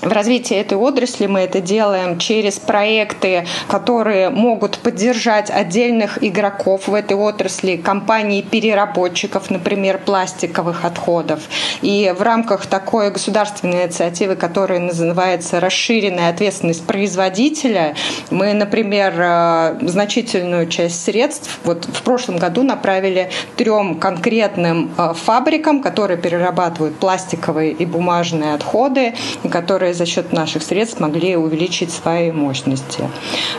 [0.00, 6.94] в развитии этой отрасли мы это делаем через проекты, которые могут поддержать отдельных игроков в
[6.94, 11.40] этой отрасли, компаний-переработчиков, например, пластиковых отходов.
[11.80, 17.94] И в рамках такой государственной инициативы, которая называется «Расширенная ответственность производителя»,
[18.30, 25.82] мы, например, э, значительную часть средств вот в прошлом году направили трем конкретным э, фабрикам,
[25.82, 32.30] которые перерабатывают пластиковые и бумажные отходы, и которые за счет наших средств могли увеличить свои
[32.30, 33.08] мощности.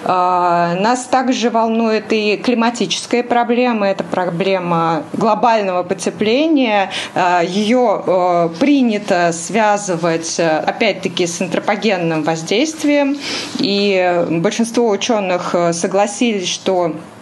[0.03, 6.89] А, нас также волнует и климатическая проблема, это проблема глобального потепления.
[7.13, 13.17] А, Ее а, принято связывать, опять-таки, с антропогенным воздействием,
[13.59, 17.14] и большинство ученых согласились, что Э,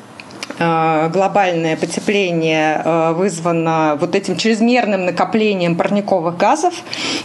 [0.58, 6.74] глобальное потепление э, вызвано вот этим чрезмерным накоплением парниковых газов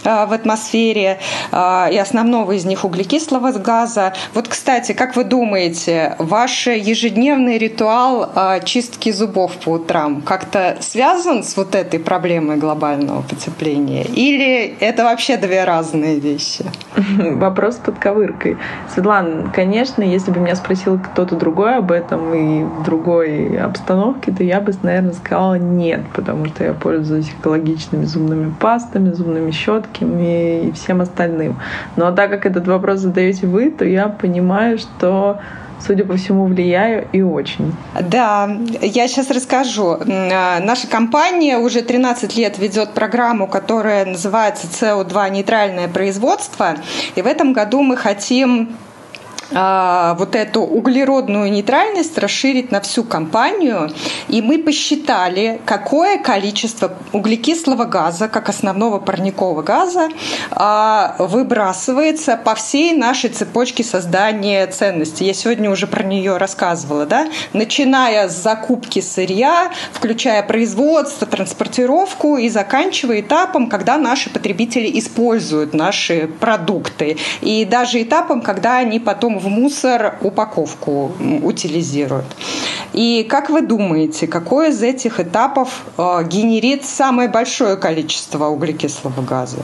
[0.04, 1.18] э, в атмосфере,
[1.52, 4.14] и основного из них углекислого газа.
[4.34, 8.30] Вот, кстати, как вы думаете, ваш ежедневный ритуал
[8.64, 14.04] чистки зубов по утрам как-то связан с вот этой проблемой глобального потепления?
[14.04, 16.64] Или это вообще две разные вещи?
[17.18, 18.58] Вопрос под ковыркой.
[18.92, 24.44] Светлана, конечно, если бы меня спросил кто-то другой об этом и другой другой обстановке, то
[24.44, 30.72] я бы, наверное, сказала нет, потому что я пользуюсь экологичными зубными пастами, зубными щетками и
[30.72, 31.58] всем остальным.
[31.96, 35.38] Но так как этот вопрос задаете вы, то я понимаю, что
[35.86, 37.72] судя по всему, влияю и очень.
[38.00, 38.50] Да,
[38.82, 39.96] я сейчас расскажу.
[40.08, 46.74] А, наша компания уже 13 лет ведет программу, которая называется CO2 нейтральное производство.
[47.14, 48.70] И в этом году мы хотим
[49.52, 53.90] а, вот эту углеродную нейтральность расширить на всю компанию.
[54.28, 60.10] И мы посчитали, какое количество углекислого газа, как основного парникового газа,
[60.50, 65.24] а, выбрасывается по всей нашей цепочке создания ценностей.
[65.24, 67.28] Я сегодня уже про нее рассказывала, да?
[67.52, 76.28] начиная с закупки сырья, включая производство, транспортировку и заканчивая этапом, когда наши потребители используют наши
[76.40, 77.16] продукты.
[77.40, 81.12] И даже этапом, когда они потом в мусор упаковку
[81.42, 82.26] утилизируют.
[82.92, 89.58] И как вы думаете, какой из этих этапов э, генерит самое большое количество углекислого газа?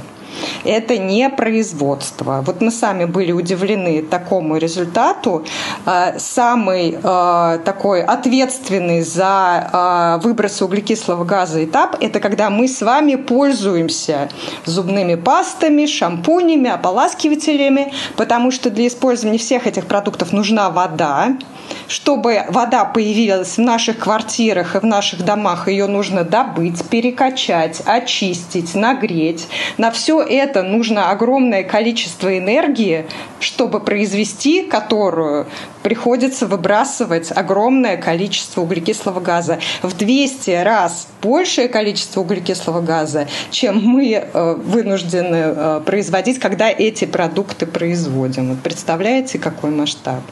[0.65, 2.43] Это не производство.
[2.47, 5.45] Вот мы сами были удивлены такому результату.
[5.87, 13.17] Э, самый э, такой ответственный за выбросы углекислого газа этап– это когда мы с вами
[13.17, 14.29] пользуемся
[14.65, 21.37] зубными пастами, шампунями, ополаскивателями, потому что для использования всех этих продуктов нужна вода,
[21.89, 28.75] чтобы вода появилась в наших квартирах и в наших домах, ее нужно добыть, перекачать, очистить,
[28.75, 29.49] нагреть.
[29.79, 33.07] На все это нужно огромное количество энергии,
[33.41, 35.47] чтобы произвести которую
[35.83, 39.59] приходится выбрасывать огромное количество углекислого газа.
[39.83, 47.05] В 200 раз большее количество углекислого газа, чем мы э, вынуждены э, производить, когда эти
[47.05, 48.51] продукты производим.
[48.51, 50.23] Вот представляете, какой масштаб?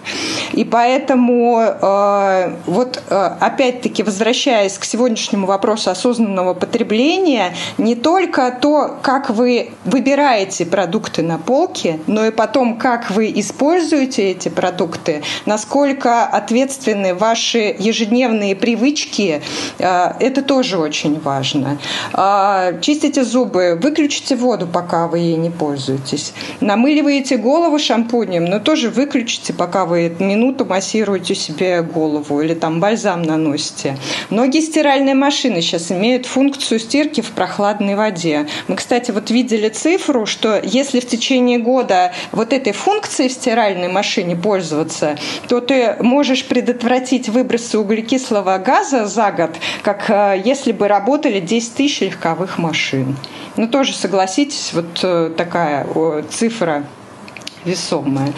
[0.52, 9.30] И поэтому э, вот опять-таки возвращаясь к сегодняшнему вопросу осознанного потребления, не только то, как
[9.30, 17.14] вы выбираете продукты на полке, но и потом, как вы используете эти продукты, насколько ответственны
[17.14, 19.42] ваши ежедневные привычки,
[19.78, 21.78] э, это тоже очень важно.
[22.12, 26.32] А, чистите зубы, выключите воду, пока вы ей не пользуетесь.
[26.60, 33.22] Намыливаете голову шампунем, но тоже выключите, пока вы минуту массируете себе голову или там бальзам
[33.22, 33.96] наносите.
[34.30, 38.46] Многие стиральные машины сейчас имеют функцию стирки в прохладной воде.
[38.68, 43.88] Мы, кстати, вот видели цифру, что если в течение года вот этой функцией в стиральной
[43.88, 45.16] машине пользоваться,
[45.48, 49.50] то ты можешь предотвратить выбросы углекислого газа за год,
[49.82, 53.16] как э, если бы работали 10 тысяч легковых машин.
[53.56, 55.86] Ну, тоже согласитесь, вот э, такая
[56.30, 56.84] цифра
[57.64, 58.32] весомая.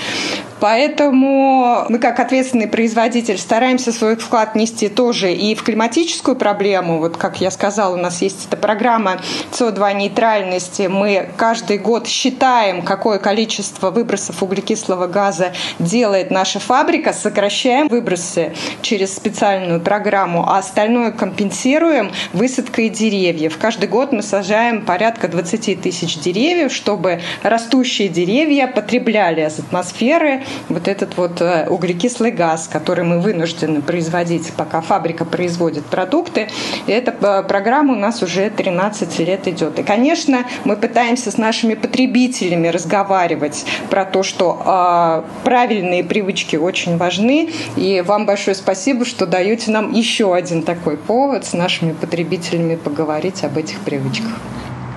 [0.61, 6.99] Поэтому мы как ответственный производитель стараемся свой вклад нести тоже и в климатическую проблему.
[6.99, 9.21] Вот как я сказала, у нас есть эта программа
[9.53, 10.89] СО2 нейтральности.
[10.91, 19.15] Мы каждый год считаем, какое количество выбросов углекислого газа делает наша фабрика, сокращаем выбросы через
[19.15, 23.59] специальную программу, а остальное компенсируем высадкой деревьев.
[23.59, 30.89] Каждый год мы сажаем порядка 20 тысяч деревьев, чтобы растущие деревья потребляли из атмосферы вот
[30.89, 36.49] этот вот э, углекислый газ, который мы вынуждены производить, пока фабрика производит продукты.
[36.87, 39.79] И эта э, программа у нас уже 13 лет идет.
[39.79, 46.97] И, конечно, мы пытаемся с нашими потребителями разговаривать про то, что э, правильные привычки очень
[46.97, 47.51] важны.
[47.77, 53.45] И вам большое спасибо, что даете нам еще один такой повод с нашими потребителями поговорить
[53.45, 54.33] об этих привычках.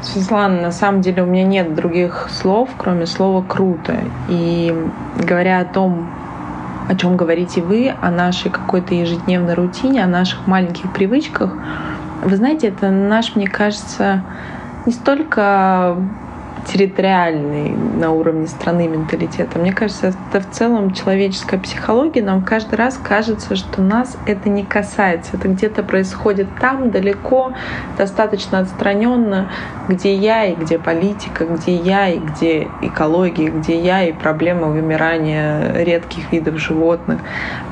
[0.02, 3.96] Светлана, на самом деле у меня нет других слов, кроме слова «круто».
[4.30, 4.74] И
[5.18, 6.10] говоря о том,
[6.88, 11.54] о чем говорите вы, о нашей какой-то ежедневной рутине, о наших маленьких привычках,
[12.24, 14.24] вы знаете, это наш, мне кажется,
[14.86, 15.98] не столько
[16.68, 19.58] территориальный на уровне страны менталитета.
[19.60, 22.22] Мне кажется, это в целом человеческая психология.
[22.22, 25.38] Нам каждый раз кажется, что нас это не касается.
[25.38, 27.54] Это где-то происходит там, далеко,
[27.98, 29.50] достаточно отстраненно,
[29.88, 35.84] где я и где политика, где я и где экология, где я и проблема вымирания
[35.84, 37.22] редких видов животных.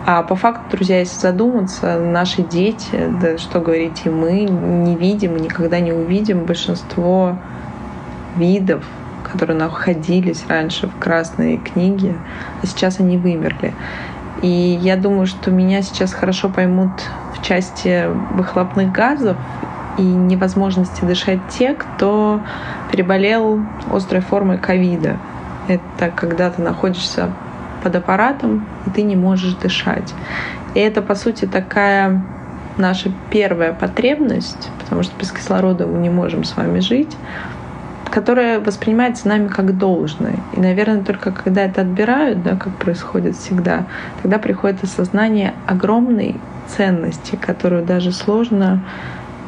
[0.05, 5.35] А по факту, друзья, если задуматься, наши дети, да что говорить и мы, не видим
[5.35, 7.37] и никогда не увидим большинство
[8.37, 8.83] видов,
[9.23, 12.15] которые находились раньше в Красной книге,
[12.61, 13.73] а сейчас они вымерли.
[14.41, 16.91] И я думаю, что меня сейчас хорошо поймут
[17.33, 19.37] в части выхлопных газов
[19.97, 22.41] и невозможности дышать те, кто
[22.91, 23.61] переболел
[23.91, 25.17] острой формой ковида.
[25.67, 27.31] Это когда ты находишься
[27.81, 30.13] под аппаратом, и ты не можешь дышать.
[30.73, 32.23] И это, по сути, такая
[32.77, 37.15] наша первая потребность, потому что без кислорода мы не можем с вами жить
[38.15, 40.37] которая воспринимается нами как должное.
[40.53, 43.87] И, наверное, только когда это отбирают, да, как происходит всегда,
[44.21, 48.85] тогда приходит осознание огромной ценности, которую даже сложно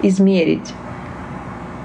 [0.03, 0.74] измерить.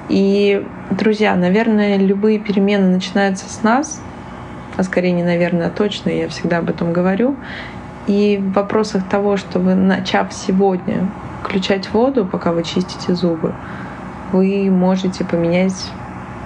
[0.08, 4.02] И, друзья, наверное, любые перемены начинаются с нас,
[4.76, 7.36] а скорее не наверное, а точно, я всегда об этом говорю.
[8.08, 11.08] И в вопросах того, что вы, начав сегодня
[11.44, 13.54] включать воду, пока вы чистите зубы,
[14.32, 15.92] вы можете поменять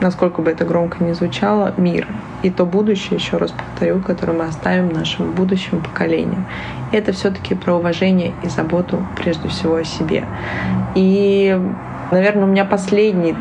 [0.01, 2.07] насколько бы это громко не звучало, мир.
[2.43, 6.47] И то будущее, еще раз повторю, которое мы оставим нашим будущим поколениям.
[6.93, 10.25] Это все-таки про уважение и заботу прежде всего о себе.
[10.95, 11.59] И,
[12.11, 13.35] наверное, у меня последний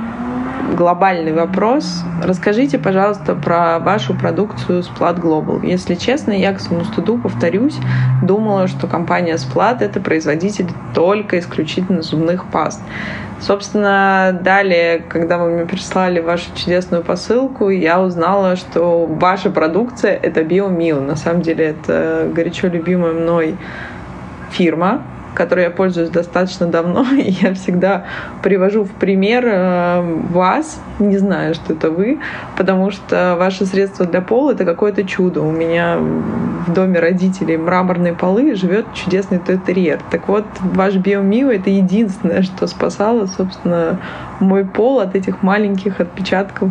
[0.74, 2.04] глобальный вопрос.
[2.24, 5.66] Расскажите, пожалуйста, про вашу продукцию Splat Global.
[5.66, 7.78] Если честно, я к своему студу, повторюсь,
[8.24, 12.82] думала, что компания Splat— это производитель только исключительно зубных паст.
[13.40, 20.42] Собственно, далее, когда вы мне прислали вашу чудесную посылку, я узнала, что ваша продукция— это
[20.42, 21.02] BioMill.
[21.02, 23.58] На самом деле это горячо любимая мной
[24.52, 25.04] фирма,
[25.36, 28.06] которой я пользуюсь достаточно давно, и я всегда
[28.42, 32.20] привожу в пример э, вас, не знаю, что это вы,
[32.58, 35.42] потому что ваше средство для пола— это какое-то чудо.
[35.42, 40.00] У меня в доме родителей мраморные полы живет чудесный той-терьер.
[40.10, 44.00] Так вот, ваш биомио— это единственное, что спасало, собственно,
[44.40, 46.70] мой пол от этих маленьких отпечатков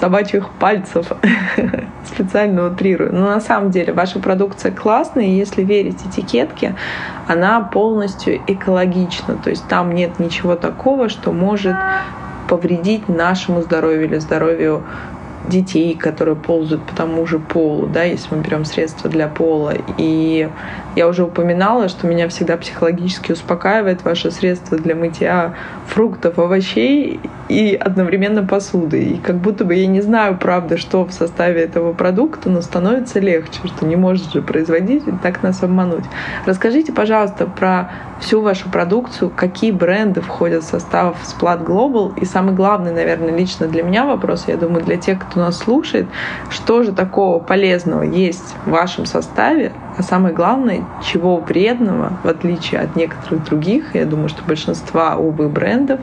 [0.00, 1.12] собачьих пальцев.
[2.04, 3.12] Специально утрирую.
[3.14, 6.74] Но на самом деле ваша продукция классная, и если верить этикетке,
[7.28, 9.36] она полностью экологична.
[9.36, 11.76] То есть там нет ничего такого, что может
[12.48, 14.82] повредить нашему здоровью или здоровью
[15.48, 19.74] детей, которые ползают по тому же полу, да, если мы берем средства для пола.
[19.98, 20.48] И
[20.94, 25.54] я уже упоминала, что меня всегда психологически успокаивает ваше средство для мытья
[25.86, 29.02] фруктов, овощей и одновременно посуды.
[29.02, 33.20] И как будто бы я не знаю, правда, что в составе этого продукта, но становится
[33.20, 36.04] легче, что не может же производитель так нас обмануть.
[36.46, 37.90] Расскажите, пожалуйста, про
[38.20, 43.66] всю вашу продукцию, какие бренды входят в состав Splat Global, и самый главный, наверное, лично
[43.66, 46.06] для меня вопрос, я думаю, для тех, кто нас слушает,
[46.50, 52.80] что же такого полезного есть в вашем составе, а самое главное, чего вредного, в отличие
[52.80, 56.00] от некоторых других, я думаю, что большинства, увы, брендов,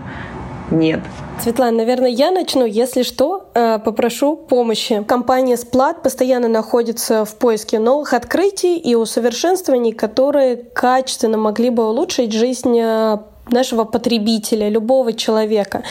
[0.72, 1.00] нет.
[1.42, 2.66] Светлана, наверное, я начну.
[2.66, 5.04] Если что, э, попрошу помощи.
[5.08, 12.34] Компания Splат постоянно находится в поиске новых открытий и усовершенствований, которые качественно могли бы улучшить
[12.34, 13.18] жизнь э,
[13.52, 15.84] нашего потребителя, любого человека.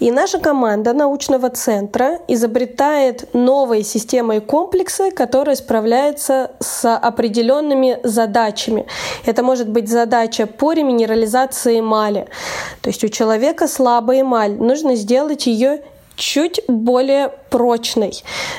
[0.00, 8.86] И наша команда научного центра изобретает новые системы и комплексы, которые справляются с определенными задачами.
[9.26, 12.26] Это может быть задача по реминерализации эмали.
[12.80, 15.82] То есть у человека слабая эмаль, нужно сделать ее
[16.22, 18.12] чуть более прочной.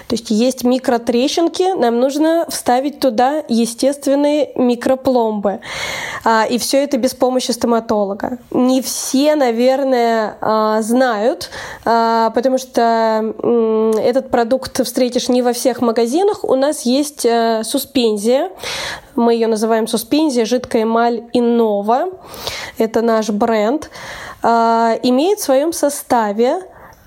[0.08, 5.62] То есть есть микротрещинки, нам нужно вставить туда естественные микропломбы.
[6.26, 8.38] А, и все это без помощи стоматолога.
[8.52, 11.50] Не все, наверное, а, знают,
[11.86, 13.34] а, потому что
[13.98, 16.44] этот продукт встретишь не во всех магазинах.
[16.44, 18.52] У нас есть а, суспензия.
[19.16, 22.10] Мы ее называем суспензия, жидкая эмаль Иннова.
[22.78, 23.90] Это наш бренд.
[24.44, 26.60] Имеет в своем составе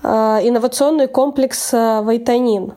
[0.07, 2.73] инновационный комплекс а, Вайтанин.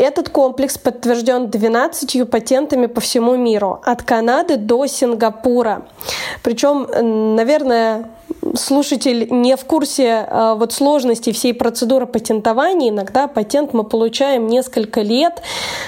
[0.00, 5.82] Этот комплекс подтвержден 12 патентами по всему миру, от Канады до Сингапура.
[6.42, 6.86] Причем,
[7.36, 8.08] наверное,
[8.54, 15.02] слушатель не в курсе а, вот сложности всей процедуры патентования, иногда патент мы получаем несколько
[15.02, 15.42] лет.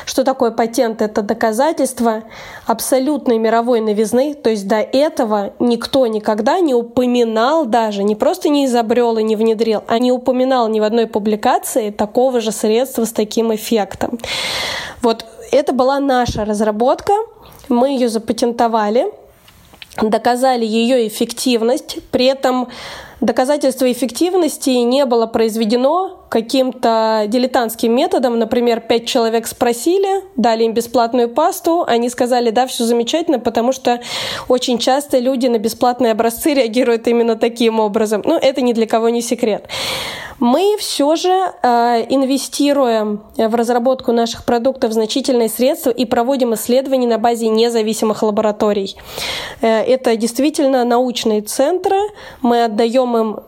[0.05, 1.01] Что такое патент?
[1.01, 2.25] Это доказательство
[2.67, 4.35] абсолютной мировой новизны.
[4.35, 9.37] То есть до этого никто никогда не упоминал даже, не просто не изобрел и не
[9.37, 14.02] внедрил, а не упоминал ни в одной публикации такого же средства с таким эффектом.
[15.03, 17.13] Вот это была наша разработка,
[17.69, 19.07] мы ее запатентовали–
[20.01, 22.69] доказали ее эффективность, при этом
[23.23, 28.39] доказательство эффективности не было произведено каким-то дилетантским методом.
[28.39, 34.01] Например, пять человек спросили, дали им бесплатную пасту, они сказали, да, все замечательно, потому что
[34.49, 38.23] очень часто люди на бесплатные образцы реагируют именно таким образом.
[38.25, 39.69] Ну, это ни для кого не секрет.
[40.39, 47.19] Мы все же э, инвестируем в разработку наших продуктов значительные средства и проводим исследования на
[47.19, 48.97] базе независимых лабораторий.
[49.61, 51.97] Э, это действительно научные центры.
[52.41, 53.41] Мы отдаем им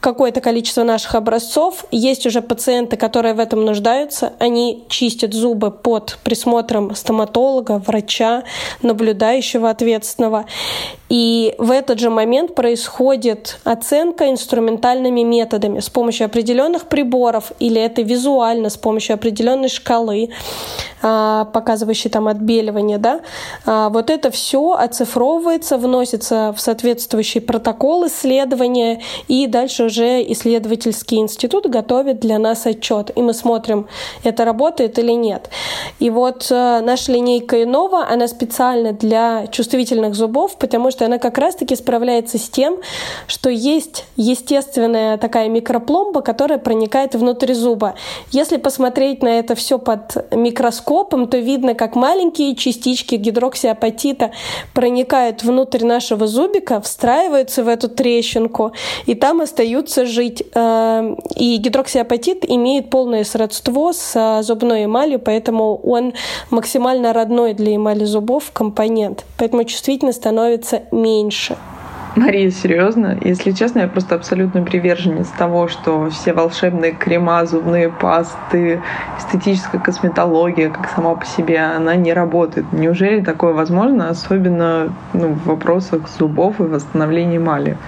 [0.00, 1.84] какое-то количество наших образцов.
[1.90, 4.32] Есть уже пациенты, которые в этом нуждаются.
[4.38, 8.44] Они чистят зубы под присмотром стоматолога, врача,
[8.82, 10.46] наблюдающего ответственного.
[11.10, 18.02] И в этот же момент происходит оценка инструментальными методами с помощью определенных приборов или это
[18.02, 20.30] визуально с помощью определенной шкалы,
[21.02, 22.98] а, показывающей там отбеливание.
[22.98, 23.22] Да?
[23.66, 31.66] А, вот это все оцифровывается, вносится в соответствующий протокол исследования, и дальше уже исследовательский институт
[31.66, 33.10] готовит для нас отчет.
[33.16, 33.88] И мы смотрим,
[34.22, 35.50] это работает или нет.
[35.98, 41.16] И вот э, наша линейка Инова, она специально для чувствительных зубов, потому что что она
[41.16, 42.76] как раз-таки справляется с тем,
[43.26, 47.94] что есть естественная такая микропломба, которая проникает внутрь зуба.
[48.32, 54.32] Если посмотреть на это все под микроскопом, то видно, как маленькие частички гидроксиапатита
[54.74, 58.72] проникают внутрь нашего зубика, встраиваются в эту трещинку,
[59.06, 60.42] и там остаются жить.
[60.54, 66.12] Э, и гидроксиапатит имеет полное сродство с зубной эмалью, поэтому он
[66.50, 69.24] максимально родной для эмали зубов компонент.
[69.38, 71.56] Поэтому чувствительность становится меньше.
[72.20, 73.18] Мария, серьезно?
[73.22, 78.82] Если честно, я просто абсолютно приверженец того, что все волшебные крема, зубные пасты,
[79.18, 82.66] эстетическая косметология, как сама по себе, она не работает.
[82.72, 87.78] Неужели такое возможно, особенно ну, в вопросах зубов и восстановления эмали?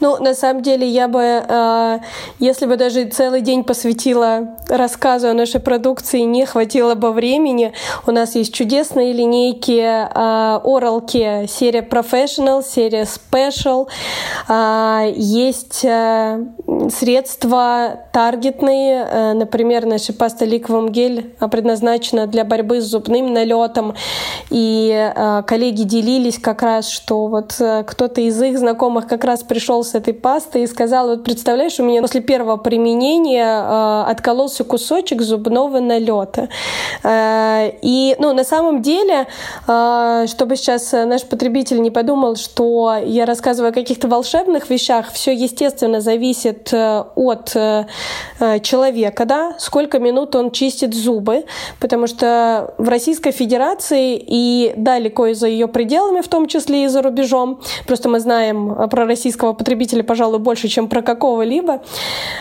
[0.00, 1.98] Ну, на самом деле, я бы, э,
[2.40, 7.72] если бы даже целый день посвятила рассказу о нашей продукции, не хватило бы времени.
[8.04, 13.88] У нас есть чудесные линейки э, серия Professional, серия Special, Social.
[14.48, 16.44] А, есть э,
[16.90, 23.94] средства таргетные, э, например, наша паста Liquum гель предназначена для борьбы с зубным налетом.
[24.50, 29.82] И э, коллеги делились как раз, что вот кто-то из их знакомых как раз пришел
[29.82, 35.80] с этой пастой и сказал, вот представляешь, у меня после первого применения откололся кусочек зубного
[35.80, 36.48] налета.
[37.04, 39.26] И ну, на самом деле,
[39.64, 45.32] чтобы сейчас наш потребитель не подумал, что я рассказываю рассказываю о каких-то волшебных вещах, все,
[45.32, 47.86] естественно, зависит э, от э,
[48.40, 51.44] э, человека, да, сколько минут он чистит зубы,
[51.80, 56.88] потому что в Российской Федерации и далеко и за ее пределами, в том числе и
[56.88, 61.80] за рубежом, просто мы знаем про российского потребителя, пожалуй, больше, чем про какого-либо,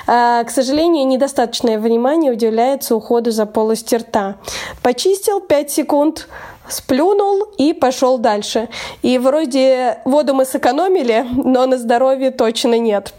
[0.08, 4.36] к сожалению, недостаточное внимание уделяется уходу за полостью рта.
[4.82, 6.28] Почистил 5 секунд,
[6.70, 8.70] сплюнул и пошел дальше.
[9.02, 13.14] И вроде воду мы сэкономили, но на здоровье точно нет.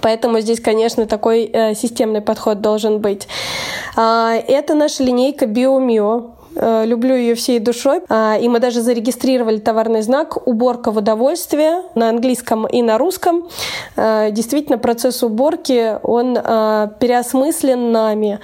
[0.00, 3.28] Поэтому здесь, конечно, такой э, системный подход должен быть.
[3.96, 6.30] А, это наша линейка BioMio.
[6.56, 8.00] Э, люблю ее всей душой.
[8.08, 13.48] А, и мы даже зарегистрировали товарный знак «Уборка в удовольствие» на английском и на русском.
[13.96, 18.40] Э, действительно, процесс уборки, он э, переосмыслен нами,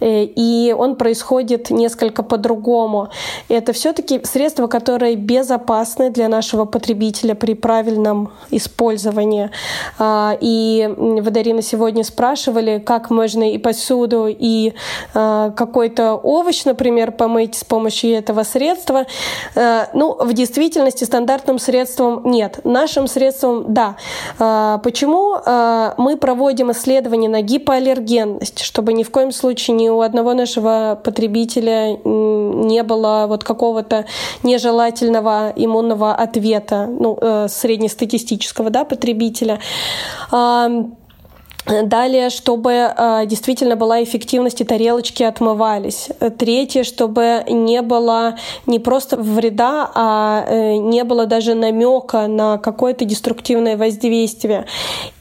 [0.00, 3.08] и он происходит несколько по-другому.
[3.48, 9.50] Это все-таки средства, которые безопасны для нашего потребителя при правильном использовании.
[9.98, 14.74] А, и вы, Дарина, сегодня спрашивали, как можно и посуду, и
[15.12, 19.06] какой-то овощ, например, помыть с помощью этого средства.
[19.54, 22.60] Э, ну, в действительности стандартным средством нет.
[22.64, 23.96] Нашим средством– да.
[24.38, 30.00] Э, почему э, мы проводим исследования на гипоаллергенность, чтобы ни в коем случае ни у
[30.00, 34.06] одного нашего потребителя не было вот какого-то
[34.42, 39.60] нежелательного иммунного ответа, ну, среднестатистического, да, потребителя.
[41.66, 46.10] Далее, чтобы э, действительно была эффективность и тарелочки отмывались.
[46.38, 48.36] Третье, чтобы не было
[48.66, 54.66] не просто вреда, а э, не было даже намека на какое-то деструктивное воздействие.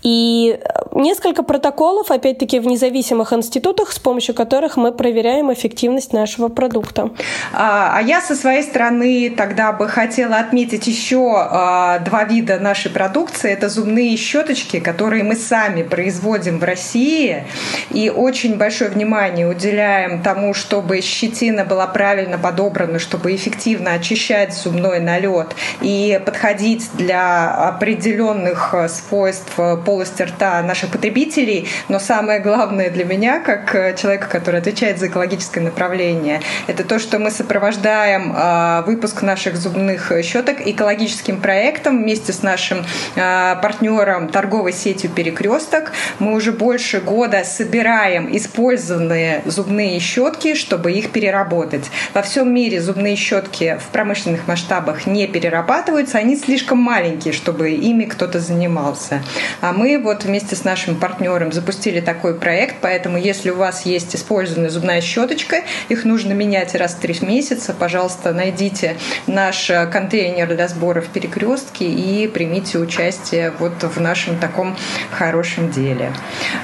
[0.02, 0.60] И
[0.92, 7.10] несколько протоколов, опять-таки, в независимых институтах, с помощью которых мы проверяем эффективность нашего продукта.
[7.54, 12.92] А, а я со своей стороны тогда бы хотела отметить еще а, два вида нашей
[12.92, 13.50] продукции.
[13.50, 17.44] Это зубные щеточки, которые мы сами производим производим в России
[17.92, 25.00] и очень большое внимание уделяем тому, чтобы щетина была правильно подобрана, чтобы эффективно очищать зубной
[25.00, 29.54] налет и подходить для определенных свойств
[29.86, 31.68] полости рта наших потребителей.
[31.88, 37.20] Но самое главное для меня, как человека, который отвечает за экологическое направление, это то, что
[37.20, 42.84] мы сопровождаем выпуск наших зубных щеток экологическим проектом вместе с нашим
[43.16, 45.92] партнером торговой сетью «Перекресток».
[46.24, 51.92] Мы уже больше года собираем использованные зубные щетки, чтобы их переработать.
[52.14, 58.06] Во всем мире зубные щетки в промышленных масштабах не перерабатываются, они слишком маленькие, чтобы ими
[58.06, 59.22] кто-то занимался.
[59.60, 64.16] А мы вот вместе с нашим партнером запустили такой проект, поэтому если у вас есть
[64.16, 68.96] использованная зубная щеточка, их нужно менять раз в три месяца, пожалуйста, найдите
[69.28, 74.78] наш контейнер для сбора в перекрестке и примите участие вот в нашем таком
[75.12, 76.13] хорошем деле.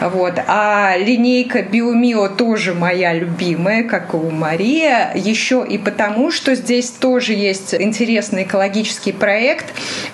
[0.02, 0.40] Вот.
[0.48, 5.18] А линейка Биомио тоже моя любимая, как и у Марии.
[5.18, 9.66] Еще и потому, что здесь тоже есть интересный экологический проект.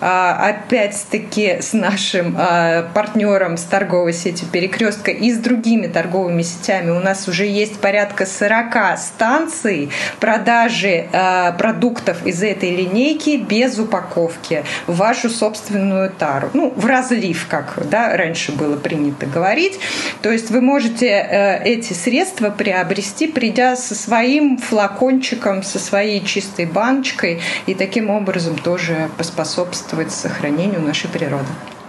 [0.02, 6.92] А, опять-таки с нашим а, партнером с торговой сетью Перекрестка и с другими торговыми сетями.
[6.92, 14.64] У нас уже есть порядка 40 станций продажи а, продуктов из этой линейки без упаковки
[14.88, 16.50] в вашу собственную тару.
[16.54, 19.80] Ну, в разлив, как да, раньше было принято это говорить.
[20.22, 26.66] То есть вы можете э, эти средства приобрести, придя со своим флакончиком, со своей чистой
[26.66, 31.46] баночкой, и таким образом тоже поспособствовать сохранению нашей природы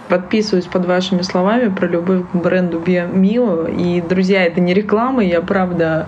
[0.09, 3.67] подписываюсь под вашими словами про любовь к бренду Биомио.
[3.67, 6.07] И, друзья, это не реклама, я правда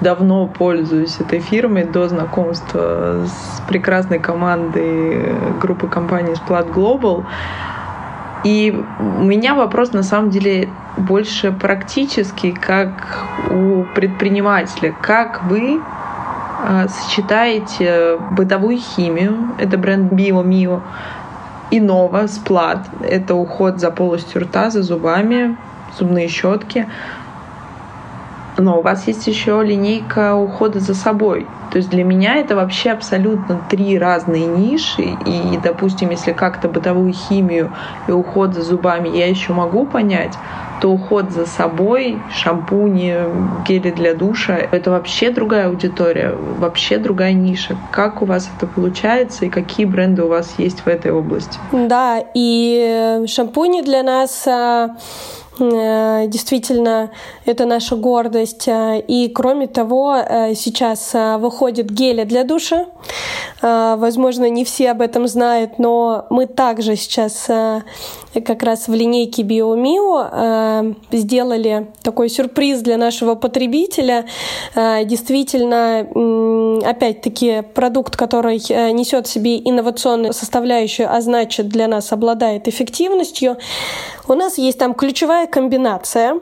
[0.00, 7.24] давно пользуюсь этой фирмой до знакомства с прекрасной командой группы компаний Splat Global.
[8.44, 14.94] И у меня вопрос на самом деле больше практический, как у предпринимателя.
[15.00, 15.80] Как вы
[16.64, 20.82] э, сочетаете бытовую химию, это бренд BioMio,
[21.70, 25.56] и Nova, Splat, это уход за полостью рта, за зубами,
[25.98, 26.86] зубные щетки,
[28.58, 31.46] но у вас есть еще линейка ухода за собой.
[31.70, 35.16] То есть для меня это вообще абсолютно три разные ниши.
[35.26, 37.72] И, допустим, если как-то бытовую химию
[38.08, 40.34] и уход за зубами я еще могу понять,
[40.80, 43.14] то уход за собой, шампуни,
[43.66, 47.76] гели для душа— это вообще другая аудитория, вообще другая ниша.
[47.90, 51.58] Как у вас это получается и какие бренды у вас есть в этой области?
[51.72, 54.96] Да, и шампуни для нас а,
[55.58, 57.10] действительно,
[57.44, 58.68] это наша гордость.
[58.68, 62.86] Э, и кроме того, э, сейчас выходит гели для душа.
[63.62, 67.48] Возможно, не все об этом знают, но мы также сейчас
[68.40, 74.26] как раз в линейке BioMio сделали такой сюрприз для нашего потребителя.
[74.74, 76.00] Действительно,
[76.88, 78.56] опять-таки, продукт, который
[78.92, 83.56] несет в себе инновационную составляющую, а значит для нас обладает эффективностью.
[84.28, 86.40] У нас есть там ключевая комбинация.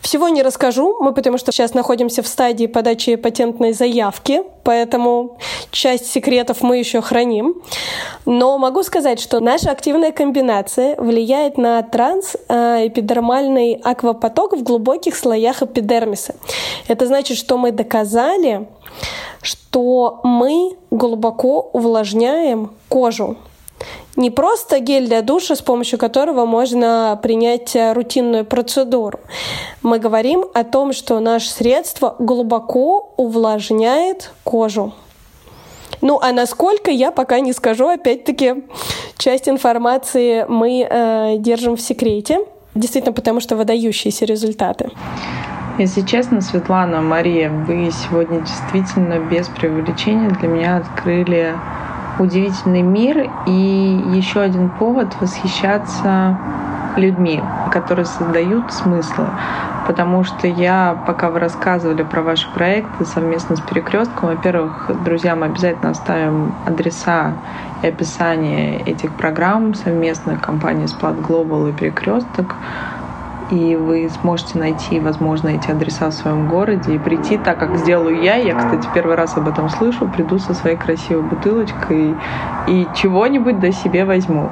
[0.00, 5.38] Всего не расскажу, мы потому что сейчас находимся в стадии подачи патентной заявки, поэтому
[5.70, 7.60] часть секретов мы еще храним.
[8.24, 16.36] Но могу сказать, что наша активная комбинация влияет на трансэпидермальный аквапоток в глубоких слоях эпидермиса.
[16.86, 18.66] Это значит, что мы доказали,
[19.42, 23.36] что мы глубоко увлажняем кожу.
[24.16, 29.20] Не просто гель для душа, с помощью которого можно принять рутинную процедуру.
[29.82, 34.92] Мы говорим о том, что наше средство глубоко увлажняет кожу.
[36.00, 37.88] Ну, а насколько, я пока не скажу.
[37.88, 38.64] Опять-таки,
[39.16, 42.38] часть информации мы э, держим в секрете.
[42.74, 44.90] Действительно, потому что выдающиеся результаты.
[45.78, 51.54] Если честно, Светлана, Мария, вы сегодня действительно без преувеличения для меня открыли
[52.18, 56.38] удивительный мир и еще один повод восхищаться
[56.96, 59.26] людьми, которые создают смыслы.
[59.86, 65.46] Потому что я, пока вы рассказывали про ваши проекты совместно с Перекрестком, во-первых, друзья, мы
[65.46, 67.34] обязательно оставим адреса
[67.82, 72.56] и описание этих программ совместно компании Splot Global и Перекресток
[73.50, 78.20] и вы сможете найти, возможно, эти адреса в своем городе и прийти так, как сделаю
[78.20, 78.36] я.
[78.36, 80.06] Я, кстати, первый раз об этом слышу.
[80.06, 82.14] Приду со своей красивой бутылочкой
[82.66, 84.50] и чего-нибудь до себе возьму.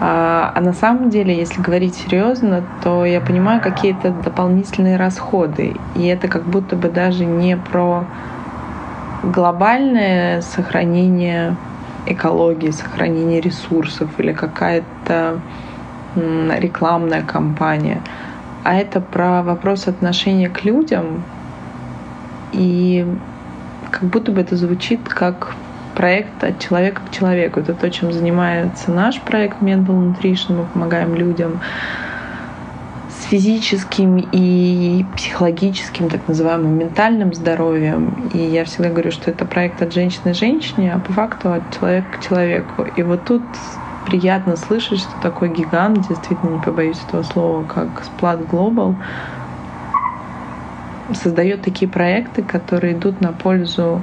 [0.00, 5.76] А, а на самом деле, если говорить серьезно, то я понимаю какие-то дополнительные расходы.
[5.94, 8.04] И это как будто бы даже не про
[9.22, 11.56] глобальное сохранение
[12.06, 15.40] экологии, сохранение ресурсов или какая-то
[16.16, 18.00] рекламная кампания,
[18.64, 21.24] а это про вопрос отношения к людям.
[22.52, 23.06] И
[23.90, 25.54] как будто бы это звучит как
[25.94, 27.60] проект от человека к человеку.
[27.60, 30.56] Это то, чем занимается наш проект Mental Nutrition.
[30.56, 31.60] Мы помогаем людям
[33.10, 38.30] с физическим и психологическим, так называемым ментальным здоровьем.
[38.32, 42.18] И я всегда говорю, что это проект от женщины женщине, а по факту от человека
[42.18, 42.86] к человеку.
[42.96, 43.42] И вот тут
[44.06, 48.94] приятно слышать, что такой гигант, действительно не побоюсь этого слова, как Splat Global,
[51.14, 54.02] создает такие проекты, которые идут на пользу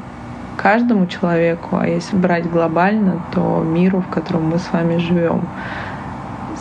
[0.58, 5.48] каждому человеку, а если брать глобально, то миру, в котором мы с вами живем.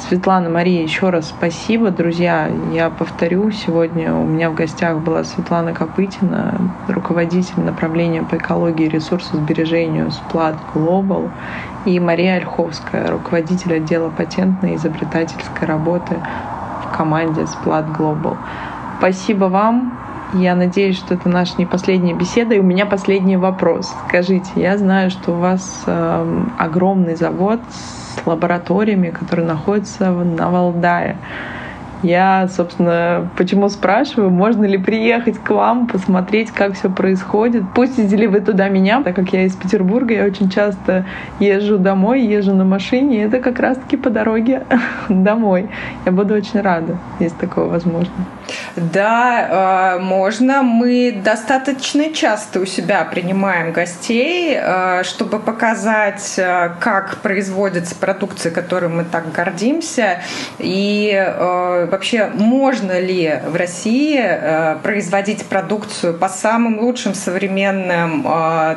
[0.08, 2.50] Светлана, Мария, еще раз спасибо, друзья.
[2.72, 6.54] Я повторю, сегодня у меня в гостях была Светлана Копытина,
[6.88, 11.28] руководитель направления по экологии и ресурсосбережению Сплат Global,
[11.84, 16.16] и Мария Ольховская, руководитель отдела патентной и изобретательской работы
[16.86, 18.38] в команде Сплат Global.
[18.98, 20.07] Спасибо вам.
[20.34, 22.54] Я надеюсь, что это наша не последняя беседа.
[22.54, 23.94] И у меня последний вопрос.
[24.08, 31.16] Скажите, я знаю, что у вас э, огромный завод с лабораториями, которые находятся на Валдае.
[32.02, 37.64] Я, собственно, почему спрашиваю, можно ли приехать к вам, посмотреть, как все происходит.
[37.74, 41.04] Пустите ли вы туда меня, так как я из Петербурга, я очень часто
[41.40, 44.64] езжу домой, езжу на машине, и это как раз-таки по дороге
[45.08, 45.68] домой.
[46.06, 48.12] Я буду очень рада, если такое возможно.
[48.76, 50.62] Да, э, можно.
[50.62, 58.88] Мы достаточно часто у себя принимаем гостей, э, чтобы показать, э, как производится продукция, которой
[58.88, 60.20] мы так гордимся,
[60.58, 61.08] и
[61.90, 64.22] вообще можно ли в России
[64.82, 68.24] производить продукцию по самым лучшим современным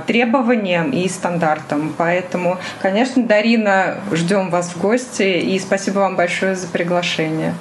[0.08, 1.94] требованиям и стандартам.
[1.98, 7.54] Поэтому, конечно, Дарина, ждем вас в гости, и спасибо вам большое за приглашение.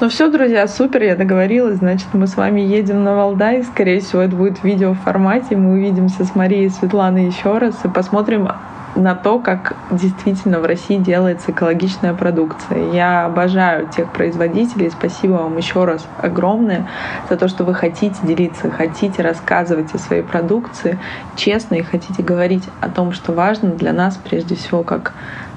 [0.00, 1.78] Ну все, друзья, супер, я договорилась.
[1.78, 3.62] Значит, мы с вами едем на Валдай.
[3.64, 5.56] Скорее всего, это будет в видео формате.
[5.56, 8.48] Мы увидимся с Марией и Светланой еще раз и посмотрим
[8.96, 12.92] на то, как действительно в России делается экологичная продукция.
[12.92, 14.90] Я обожаю тех производителей.
[14.90, 16.86] Спасибо вам еще раз огромное
[17.28, 20.98] за то, что вы хотите делиться, хотите рассказывать о своей продукции
[21.36, 25.12] честно и хотите говорить о том, что важно для нас прежде всего как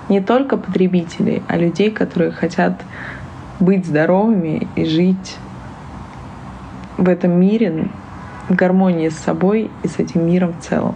[0.10, 2.82] не только потребителей, а людей, которые хотят
[3.60, 5.38] быть здоровыми и жить
[6.98, 7.90] в этом мире
[8.50, 10.96] в гармонии с собой и с этим миром в целом.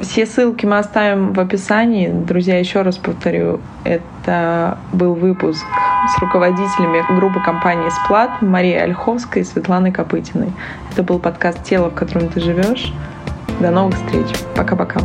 [0.00, 2.08] Все ссылки мы оставим в описании.
[2.08, 5.64] Друзья, еще раз повторю, это был выпуск
[6.14, 10.52] с руководителями группы компании «Сплат» Марией Ольховской и Светланой Копытиной.
[10.92, 12.92] Это был подкаст «Тело, в котором ты живешь».
[13.58, 14.26] До новых встреч.
[14.54, 15.00] Пока-пока.